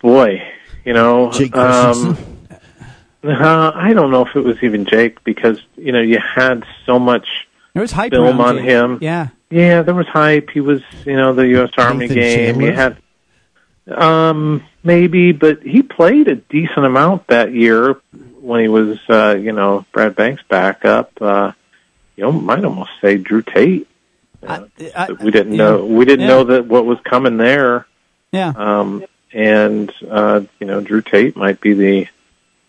[0.00, 0.42] Boy,
[0.84, 2.16] you know, Jake um,
[3.24, 6.98] uh, I don't know if it was even Jake because you know you had so
[6.98, 8.64] much There was hype film on Jake.
[8.64, 8.98] him.
[9.00, 9.28] Yeah.
[9.50, 10.50] Yeah, there was hype.
[10.50, 11.70] He was, you know, the U.S.
[11.76, 12.60] Army game.
[12.60, 12.96] You had,
[13.88, 17.94] um, maybe, but he played a decent amount that year
[18.40, 21.12] when he was, uh, you know, Brad Banks backup.
[21.20, 21.52] Uh,
[22.16, 23.88] you know, might almost say Drew Tate.
[24.46, 24.64] I,
[24.96, 25.58] I, we didn't yeah.
[25.64, 25.84] know.
[25.86, 26.26] We didn't Yeah.
[26.28, 27.86] know that what was coming there.
[28.32, 28.52] yeah.
[28.56, 32.06] Um, and uh, you know, Drew Tate might be the,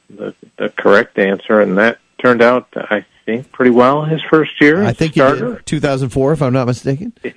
[0.09, 4.83] the the correct answer, and that turned out, I think, pretty well his first year.
[4.83, 5.55] I think he starter.
[5.55, 7.13] did 2004, if I'm not mistaken.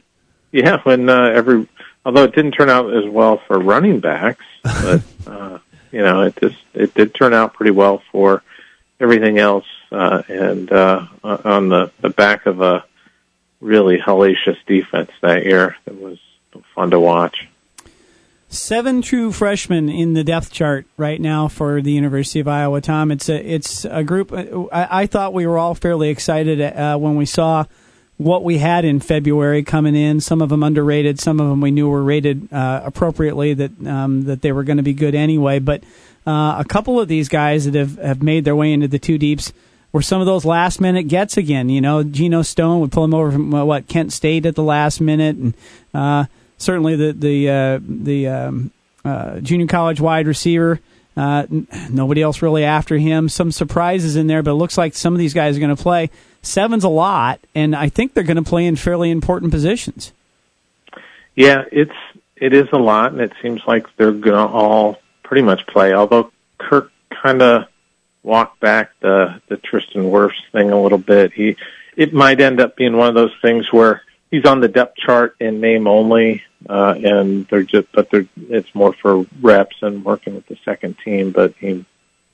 [0.52, 1.66] Yeah, when uh, every
[2.06, 5.58] although it didn't turn out as well for running backs, but uh,
[5.90, 8.44] you know it just it did turn out pretty well for
[9.00, 12.84] everything else, uh, and uh, on the the back of a
[13.60, 15.74] really hellacious defense that year.
[15.86, 16.18] It was
[16.76, 17.48] fun to watch.
[18.54, 22.80] Seven true freshmen in the depth chart right now for the University of Iowa.
[22.80, 24.32] Tom, it's a it's a group.
[24.32, 27.64] I, I thought we were all fairly excited uh, when we saw
[28.16, 30.20] what we had in February coming in.
[30.20, 34.22] Some of them underrated, some of them we knew were rated uh, appropriately that um,
[34.26, 35.58] that they were going to be good anyway.
[35.58, 35.82] But
[36.24, 39.18] uh, a couple of these guys that have have made their way into the two
[39.18, 39.52] deeps
[39.90, 41.68] were some of those last minute gets again.
[41.68, 44.62] You know, Geno Stone would pull him over from uh, what Kent State at the
[44.62, 45.54] last minute, and
[45.92, 46.26] uh,
[46.58, 48.70] certainly the the uh, the um,
[49.04, 50.80] uh, junior college wide receiver.
[51.16, 53.28] Uh, n- nobody else really after him.
[53.28, 55.80] Some surprises in there, but it looks like some of these guys are going to
[55.80, 56.10] play.
[56.42, 60.12] Seven's a lot, and I think they're going to play in fairly important positions.
[61.36, 61.94] Yeah, it's
[62.36, 65.92] it is a lot, and it seems like they're going to all pretty much play.
[65.92, 67.68] Although Kirk kind of
[68.22, 71.32] walked back the the Tristan Wirfs thing a little bit.
[71.32, 71.56] He
[71.96, 75.36] it might end up being one of those things where he's on the depth chart
[75.40, 80.34] in name only, uh, and they're just but they're it's more for reps and working
[80.34, 81.30] with the second team.
[81.30, 81.84] But he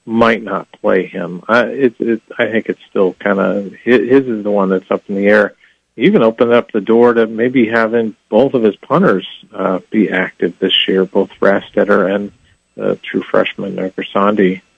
[0.06, 1.42] might not play him.
[1.48, 5.08] I it, it I think it's still kind of his, is the one that's up
[5.08, 5.54] in the air.
[5.96, 10.10] he even opened up the door to maybe having both of his punters uh, be
[10.10, 12.32] active this year, both Rastetter and
[12.74, 13.90] the true freshman uh,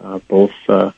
[0.01, 0.91] uh, both uh,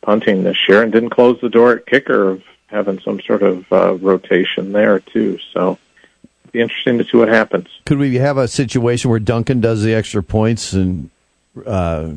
[0.00, 3.70] punting this year, and didn't close the door at kicker of having some sort of
[3.72, 5.38] uh, rotation there too.
[5.52, 5.78] So
[6.42, 7.68] it'd be interesting to see what happens.
[7.84, 11.10] Could we have a situation where Duncan does the extra points and
[11.66, 12.12] uh,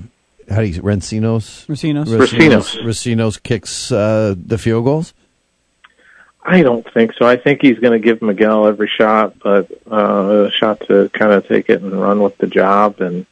[0.50, 1.66] how do you Recinos?
[1.68, 2.06] Recinos.
[2.06, 2.84] Recinos.
[2.84, 5.14] Recinos kicks uh, the field goals.
[6.44, 7.28] I don't think so.
[7.28, 11.32] I think he's going to give Miguel every shot, but uh, a shot to kind
[11.32, 13.00] of take it and run with the job.
[13.00, 13.28] And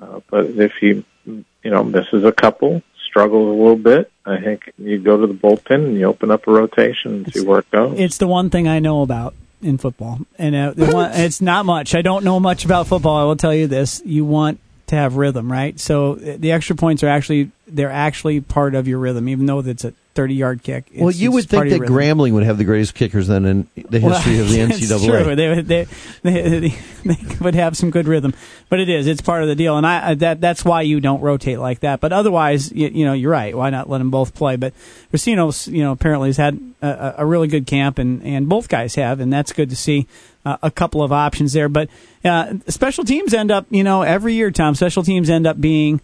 [0.00, 4.72] uh, but if he, you know, misses a couple, struggles a little bit, I think
[4.78, 7.70] you go to the bullpen and you open up a rotation and see where it
[7.70, 7.98] goes.
[7.98, 11.66] It's the one thing I know about in football, and uh, the one, it's not
[11.66, 11.94] much.
[11.94, 13.18] I don't know much about football.
[13.18, 15.78] I will tell you this: you want to have rhythm, right?
[15.78, 19.58] So uh, the extra points are actually they're actually part of your rhythm, even though
[19.58, 20.86] it's a 30 yard kick.
[20.90, 21.96] It's, well, you would think that rhythm.
[21.96, 25.24] Grambling would have the greatest kickers then in the history Well, of the NCAA.
[25.24, 25.36] true.
[25.36, 25.86] They, would- they,
[26.22, 26.68] they,
[27.04, 28.34] they, would have some good rhythm,
[28.68, 29.06] but it is.
[29.06, 32.00] It's part of the deal, and I that that's why you don't rotate like that.
[32.00, 33.56] But otherwise, you, you know, you're right.
[33.56, 34.56] Why not let them both play?
[34.56, 34.74] But
[35.12, 38.96] Recinos, you know, apparently has had a, a really good camp, and and both guys
[38.96, 40.06] have, and that's good to see.
[40.42, 41.90] Uh, a couple of options there, but
[42.24, 44.74] uh, special teams end up, you know, every year, Tom.
[44.74, 46.00] Special teams end up being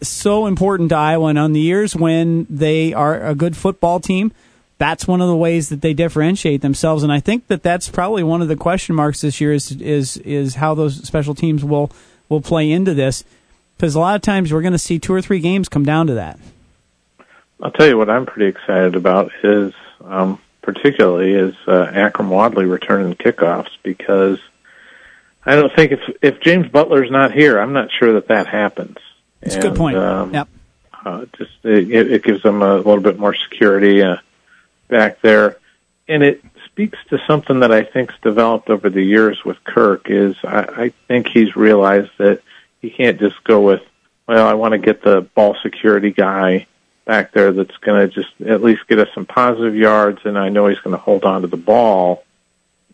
[0.00, 4.32] so important to Iowa, and on the years when they are a good football team,
[4.78, 7.02] that's one of the ways that they differentiate themselves.
[7.02, 10.16] And I think that that's probably one of the question marks this year is is
[10.18, 11.90] is how those special teams will
[12.28, 13.24] will play into this,
[13.76, 16.06] because a lot of times we're going to see two or three games come down
[16.06, 16.38] to that.
[17.60, 22.66] I'll tell you what I'm pretty excited about is um, particularly is uh, Akrum Wadley
[22.66, 24.38] returning kickoffs because
[25.44, 28.98] I don't think if if James Butler's not here, I'm not sure that that happens.
[29.42, 29.96] It's a good point.
[29.96, 30.48] Um, yep.
[31.04, 34.16] uh, just it, it gives them a little bit more security uh,
[34.88, 35.58] back there,
[36.08, 40.10] and it speaks to something that I think's developed over the years with Kirk.
[40.10, 42.42] Is I, I think he's realized that
[42.80, 43.82] he can't just go with,
[44.26, 46.66] well, I want to get the ball security guy
[47.04, 50.50] back there that's going to just at least get us some positive yards, and I
[50.50, 52.24] know he's going to hold on to the ball,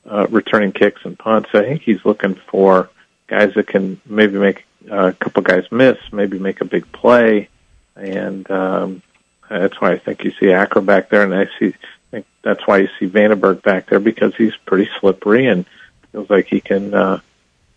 [0.07, 1.51] uh, returning kicks and punts.
[1.53, 2.91] I think he's looking for
[3.35, 7.49] guys that can maybe make uh, a couple guys miss, maybe make a big play,
[7.97, 9.03] and um,
[9.49, 12.65] that's why I think you see Akrum back there, and I see I think that's
[12.67, 15.67] why you see VandeBerg back there because he's pretty slippery and
[16.13, 17.21] feels like he can uh,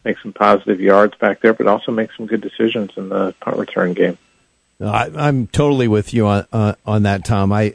[0.03, 3.57] make some positive yards back there, but also make some good decisions in the punt
[3.57, 4.17] return game.
[4.79, 7.51] No, I, I'm totally with you on uh, on that, Tom.
[7.51, 7.73] I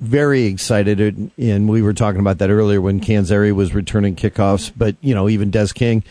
[0.00, 4.72] very excited, and we were talking about that earlier when Canzeri was returning kickoffs.
[4.74, 6.02] But you know, even Des King,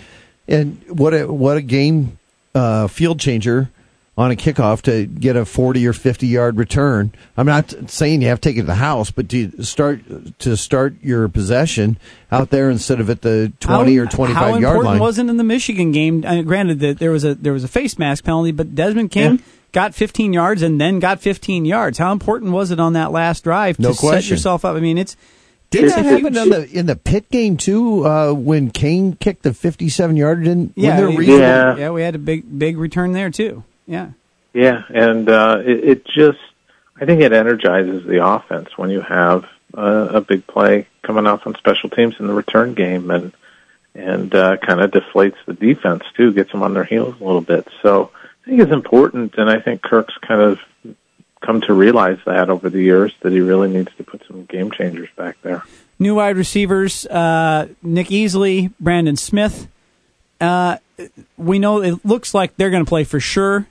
[0.47, 2.17] and what a what a game
[2.55, 3.69] uh, field changer
[4.17, 7.13] on a kickoff to get a 40 or 50 yard return.
[7.37, 10.01] I'm not saying you have to take it to the house, but to start
[10.39, 11.97] to start your possession
[12.31, 14.99] out there instead of at the 20 how, or 25 how yard important line.
[14.99, 16.25] wasn't in the Michigan game?
[16.25, 19.41] Uh, granted that there was a there was a face mask penalty, but Desmond King
[19.71, 21.99] got 15 yards and then got 15 yards.
[21.99, 24.75] How important was it on that last drive No to set yourself up?
[24.75, 25.15] I mean, it's
[25.69, 28.05] Did that a happen huge- in the in the Pitt game too?
[28.05, 31.75] Uh, when Koehn kicked the fifty-seven yarder, didn't yeah, we- Yeah.
[31.75, 33.63] yeah, we had a big big return there too.
[33.85, 34.09] Yeah.
[34.53, 36.39] Yeah, and uh, it, it just,
[36.99, 39.45] I think it energizes the offense when you have
[39.77, 43.33] uh, a big play coming off on special teams in the return game, and
[43.93, 47.41] and uh, kind of deflates the defense too, gets them on their heels a little
[47.41, 47.67] bit.
[47.81, 48.09] So
[48.45, 50.59] I think it's important, and I think Kirk's kind of
[51.41, 54.71] come to realize that over the years that he really needs to put some game
[54.71, 55.63] changers back there.
[55.99, 59.67] New wide receivers: uh, Nick Easley, Brandon Smith.
[60.39, 60.77] Uh,
[61.37, 63.67] we know it looks like they're going to play for sure.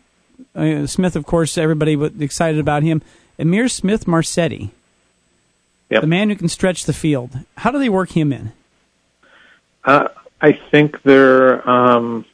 [0.55, 3.03] Uh, Smith, of course, everybody was excited about him.
[3.39, 4.71] Ihmir Smith-Marsette,
[5.91, 6.01] Yep.
[6.01, 7.39] the man who can stretch the field.
[7.57, 8.53] How do they work him in?
[9.85, 10.09] Uh,
[10.41, 12.25] I think they're um,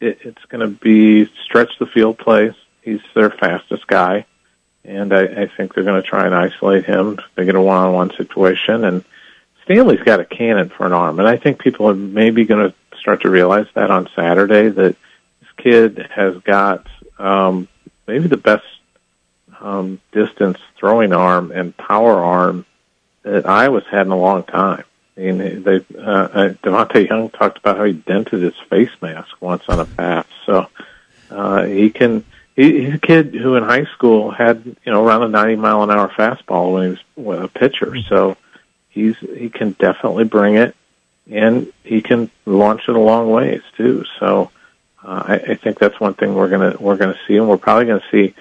[0.00, 2.52] it, it's going to be stretch the field plays.
[2.82, 4.26] He's their fastest guy,
[4.84, 7.18] and I, I think they're going to try and isolate him.
[7.34, 9.04] They get a one-on-one situation, and
[9.64, 12.98] Stanley's got a cannon for an arm, and I think people are maybe going to
[12.98, 14.96] start to realize that on Saturday that
[15.40, 16.86] this kid has got
[17.18, 17.68] um,
[18.06, 18.64] maybe the best
[19.60, 22.66] um, distance throwing arm and power arm
[23.22, 24.84] that Iowa's had in a long time.
[25.16, 29.30] I mean, they, uh, uh, Devontae Young talked about how he dented his face mask
[29.40, 30.26] once on a pass.
[30.44, 30.66] So,
[31.30, 32.24] uh, he can,
[32.56, 35.82] he, he's a kid who in high school had, you know, around a 90 mile
[35.82, 37.96] an hour fastball when he was a pitcher.
[38.08, 38.36] So
[38.88, 40.76] he's, he can definitely bring it
[41.30, 44.04] and he can launch it a long ways too.
[44.18, 44.50] So,
[45.02, 47.48] uh, I, I think that's one thing we're going to, we're going to see and
[47.48, 48.34] we're probably going to see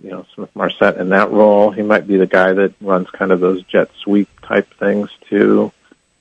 [0.00, 1.70] you know Smith-Marsette in that role.
[1.70, 5.72] He might be the guy that runs kind of those jet sweep type things too.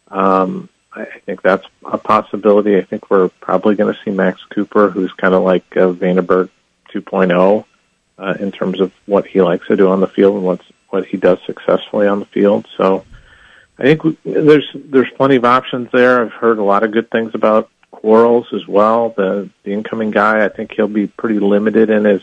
[0.08, 2.78] Um, I, think that's a possibility.
[2.78, 6.50] I think we're probably going to see Max Cooper, who's kind of like uh, VandeBerg
[7.02, 7.66] 2.0
[8.18, 11.06] uh, in terms of what he likes to do on the field and what's what
[11.06, 12.68] he does successfully on the field.
[12.78, 13.06] So
[13.78, 16.22] I think we, there's there's plenty of options there.
[16.22, 20.46] I've heard a lot of good things about Quarles as well, the the incoming guy.
[20.46, 22.22] I think he'll be pretty limited in his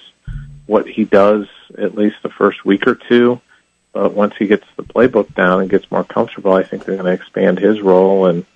[0.66, 1.46] what he does
[1.76, 3.40] at least the first week or two.
[3.92, 7.06] But once he gets the playbook down and gets more comfortable, I think they're going
[7.06, 8.26] to expand his role.
[8.26, 8.46] And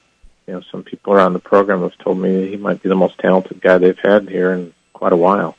[0.46, 3.18] you know, some people around the program have told me he might be the most
[3.18, 5.56] talented guy they've had here in quite a while.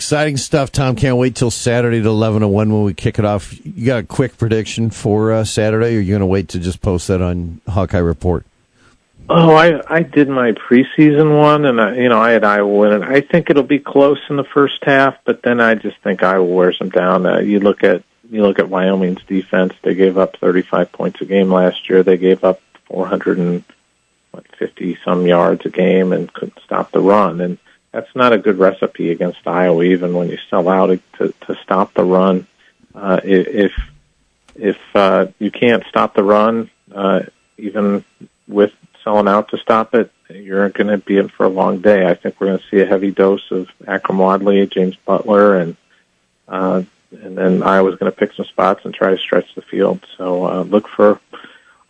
[0.00, 0.96] Exciting stuff, Tom.
[0.96, 3.54] Can't wait till Saturday at 11 and 1 when we kick it off.
[3.66, 6.58] You got a quick prediction for uh, Saturday, or are you going to wait to
[6.58, 8.46] just post that on Hawkeye Report?
[9.28, 13.02] Oh, I I did my preseason one, and I, you know I had Iowa winning.
[13.02, 16.46] I think it'll be close in the first half, but then I just think Iowa
[16.46, 17.26] wears them down.
[17.26, 21.26] Uh, you look at you look at Wyoming's defense; they gave up 35 points a
[21.26, 22.02] game last year.
[22.02, 27.42] They gave up 450 some yards a game and couldn't stop the run.
[27.42, 27.58] And
[27.92, 31.94] that's not a good recipe against Iowa, even when you sell out to to stop
[31.94, 32.46] the run.
[32.94, 33.72] Uh, if
[34.54, 37.22] if uh, you can't stop the run, uh,
[37.56, 38.04] even
[38.46, 38.72] with
[39.02, 42.06] selling out to stop it, you're going to be in for a long day.
[42.06, 45.76] I think we're going to see a heavy dose of Akrum Wadley, James Butler, and
[46.48, 46.82] uh,
[47.22, 50.04] and then Iowa's going to pick some spots and try to stretch the field.
[50.16, 51.20] So uh, look for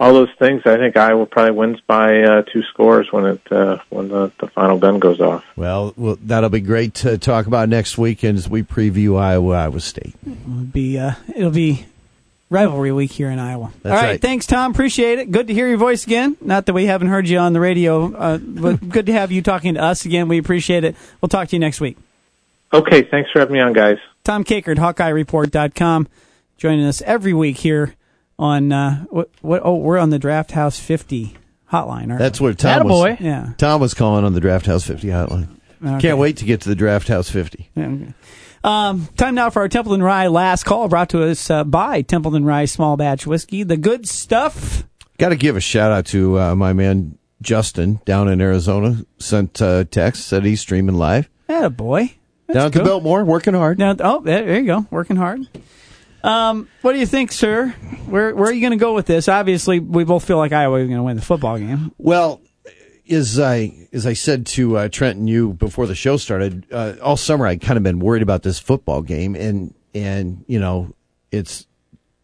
[0.01, 0.63] all those things.
[0.65, 4.49] I think Iowa probably wins by uh, two scores when it uh, when the, the
[4.49, 5.45] final gun goes off.
[5.57, 9.79] Well, well, that'll be great to talk about next weekend as we preview Iowa Iowa
[9.81, 10.15] State.
[10.27, 11.85] It'll be uh, it'll be
[12.49, 13.73] rivalry week here in Iowa.
[13.83, 14.21] That's All right, right.
[14.21, 14.73] thanks, Tom.
[14.73, 15.31] Appreciate it.
[15.31, 16.37] Good to hear your voice again.
[16.41, 19.43] Not that we haven't heard you on the radio, uh, but good to have you
[19.43, 20.29] talking to us again.
[20.29, 20.97] We appreciate it.
[21.21, 21.99] We'll talk to you next week.
[22.73, 23.99] Okay, thanks for having me on, guys.
[24.25, 26.09] Tom Kakert, HawkeyeReport.com,
[26.57, 27.95] joining us every week here
[28.41, 29.31] on uh, what?
[29.43, 29.61] What?
[29.65, 31.37] Oh, we're on the Draft House 50
[31.71, 32.09] hotline.
[32.09, 32.47] Aren't That's we?
[32.47, 33.21] where Tom was.
[33.21, 33.53] Yeah.
[33.59, 35.49] Tom was calling on the Draft House 50 hotline.
[35.85, 36.01] Okay.
[36.01, 37.71] Can't wait to get to the Draft House 50.
[37.75, 38.15] Yeah, okay.
[38.63, 42.45] Um, time now for our Templeton Rye last call, brought to us uh, by Templeton
[42.45, 43.63] Rye Small Batch Whiskey.
[43.63, 44.85] The good stuff.
[45.19, 49.05] Got to give a shout out to uh, my man Justin down in Arizona.
[49.19, 51.31] Sent uh, text, said he's streaming live.
[51.49, 52.15] Atta boy.
[52.53, 52.85] down at the.
[52.85, 53.79] Biltmore, working hard.
[53.79, 55.49] Now, oh, there there you go, working hard.
[56.23, 57.69] Um, what do you think, sir?
[58.07, 59.29] Where where are you going to go with this?
[59.29, 61.93] Obviously, we both feel like Iowa is going to win the football game.
[61.99, 62.41] Well,
[63.11, 66.95] as I as I said to uh, Trent and you before the show started, uh,
[67.03, 70.95] all summer I kind of been worried about this football game, and and you know
[71.31, 71.67] it's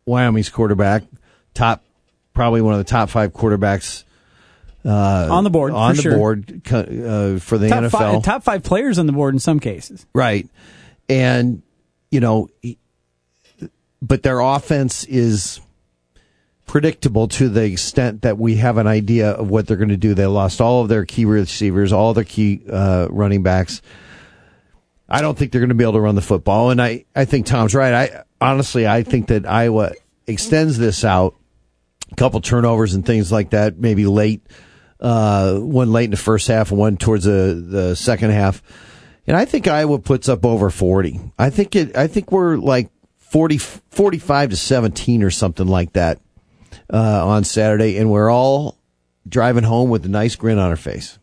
[0.04, 1.04] Wyoming's quarterback,
[1.54, 1.82] top
[2.34, 4.04] probably one of the top five quarterbacks
[4.86, 6.16] uh, On the board, on for the sure.
[6.16, 7.90] board uh, for the top NFL.
[7.90, 10.06] Five, top five players on the board in some cases.
[10.12, 10.48] Right.
[11.08, 11.62] And,
[12.10, 12.78] you know, he-
[14.02, 15.60] but their offense is
[16.66, 20.14] predictable to the extent that we have an idea of what they're going to do.
[20.14, 23.80] They lost all of their key receivers, all their key uh, running backs.
[25.08, 26.70] I don't think they're going to be able to run the football.
[26.70, 27.94] And I, I think Tom's right.
[27.94, 29.92] I honestly, I think that Iowa
[30.26, 31.36] extends this out
[32.10, 34.42] a couple turnovers and things like that, maybe late,
[35.00, 38.62] uh, one late in the first half and one towards the, the second half.
[39.28, 41.20] And I think Iowa puts up over 40.
[41.38, 42.90] I think it, I think we're like
[43.36, 46.18] 40, 45 to 17 or something like that,
[46.90, 47.98] uh, on Saturday.
[47.98, 48.78] And we're all
[49.28, 51.18] driving home with a nice grin on our face.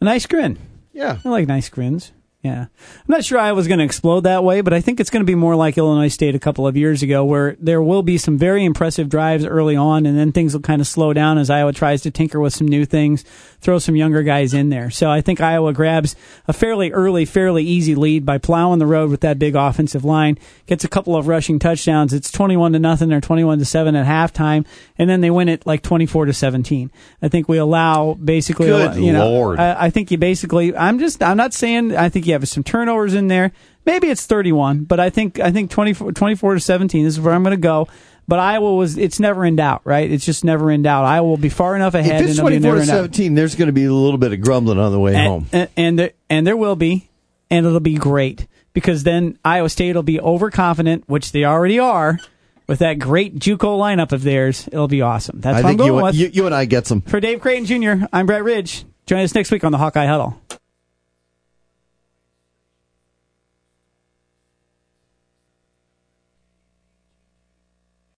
[0.00, 0.60] A nice grin.
[0.92, 1.18] Yeah.
[1.24, 2.12] I like nice grins.
[2.42, 2.62] Yeah.
[2.62, 5.30] I'm not sure Iowa's going to explode that way, but I think it's going to
[5.30, 8.36] be more like Illinois State a couple of years ago, where there will be some
[8.36, 11.72] very impressive drives early on, and then things will kind of slow down as Iowa
[11.72, 13.22] tries to tinker with some new things,
[13.60, 14.90] throw some younger guys in there.
[14.90, 16.16] So I think Iowa grabs
[16.48, 20.36] a fairly early, fairly easy lead by plowing the road with that big offensive line,
[20.66, 22.12] gets a couple of rushing touchdowns.
[22.12, 24.66] It's 21 to nothing or 21 to 7 at halftime,
[24.98, 26.90] and then they win it like 24 to 17.
[27.22, 29.60] I think we allow basically, Good you know, Lord.
[29.60, 30.76] I, I think you basically.
[30.76, 31.22] I'm just.
[31.22, 31.94] I'm not saying.
[31.94, 33.52] I think you have some turnovers in there.
[33.84, 37.34] Maybe it's 31, but I think I think 24, 24 to 17 this is where
[37.34, 37.88] I'm going to go.
[38.28, 38.96] But Iowa was.
[38.98, 40.10] It's never in doubt, right?
[40.10, 41.04] It's just never in doubt.
[41.04, 42.22] Iowa will be far enough ahead.
[42.22, 43.14] If it's and it'll be 24 never to in doubt.
[43.14, 45.48] 17, there's going to be a little bit of grumbling on the way home.
[45.52, 47.10] And, and there and there will be,
[47.50, 52.18] and it'll be great because then Iowa State will be overconfident, which they already are,
[52.66, 54.68] with that great JUCO lineup of theirs.
[54.70, 55.40] It'll be awesome.
[55.40, 56.14] That's I what I'm going you, with.
[56.14, 57.00] you, you and I get some.
[57.02, 58.84] For Dave Creighton Jr., I'm Brett Ridge.
[59.06, 60.40] Join us next week on the Hawkeye Huddle.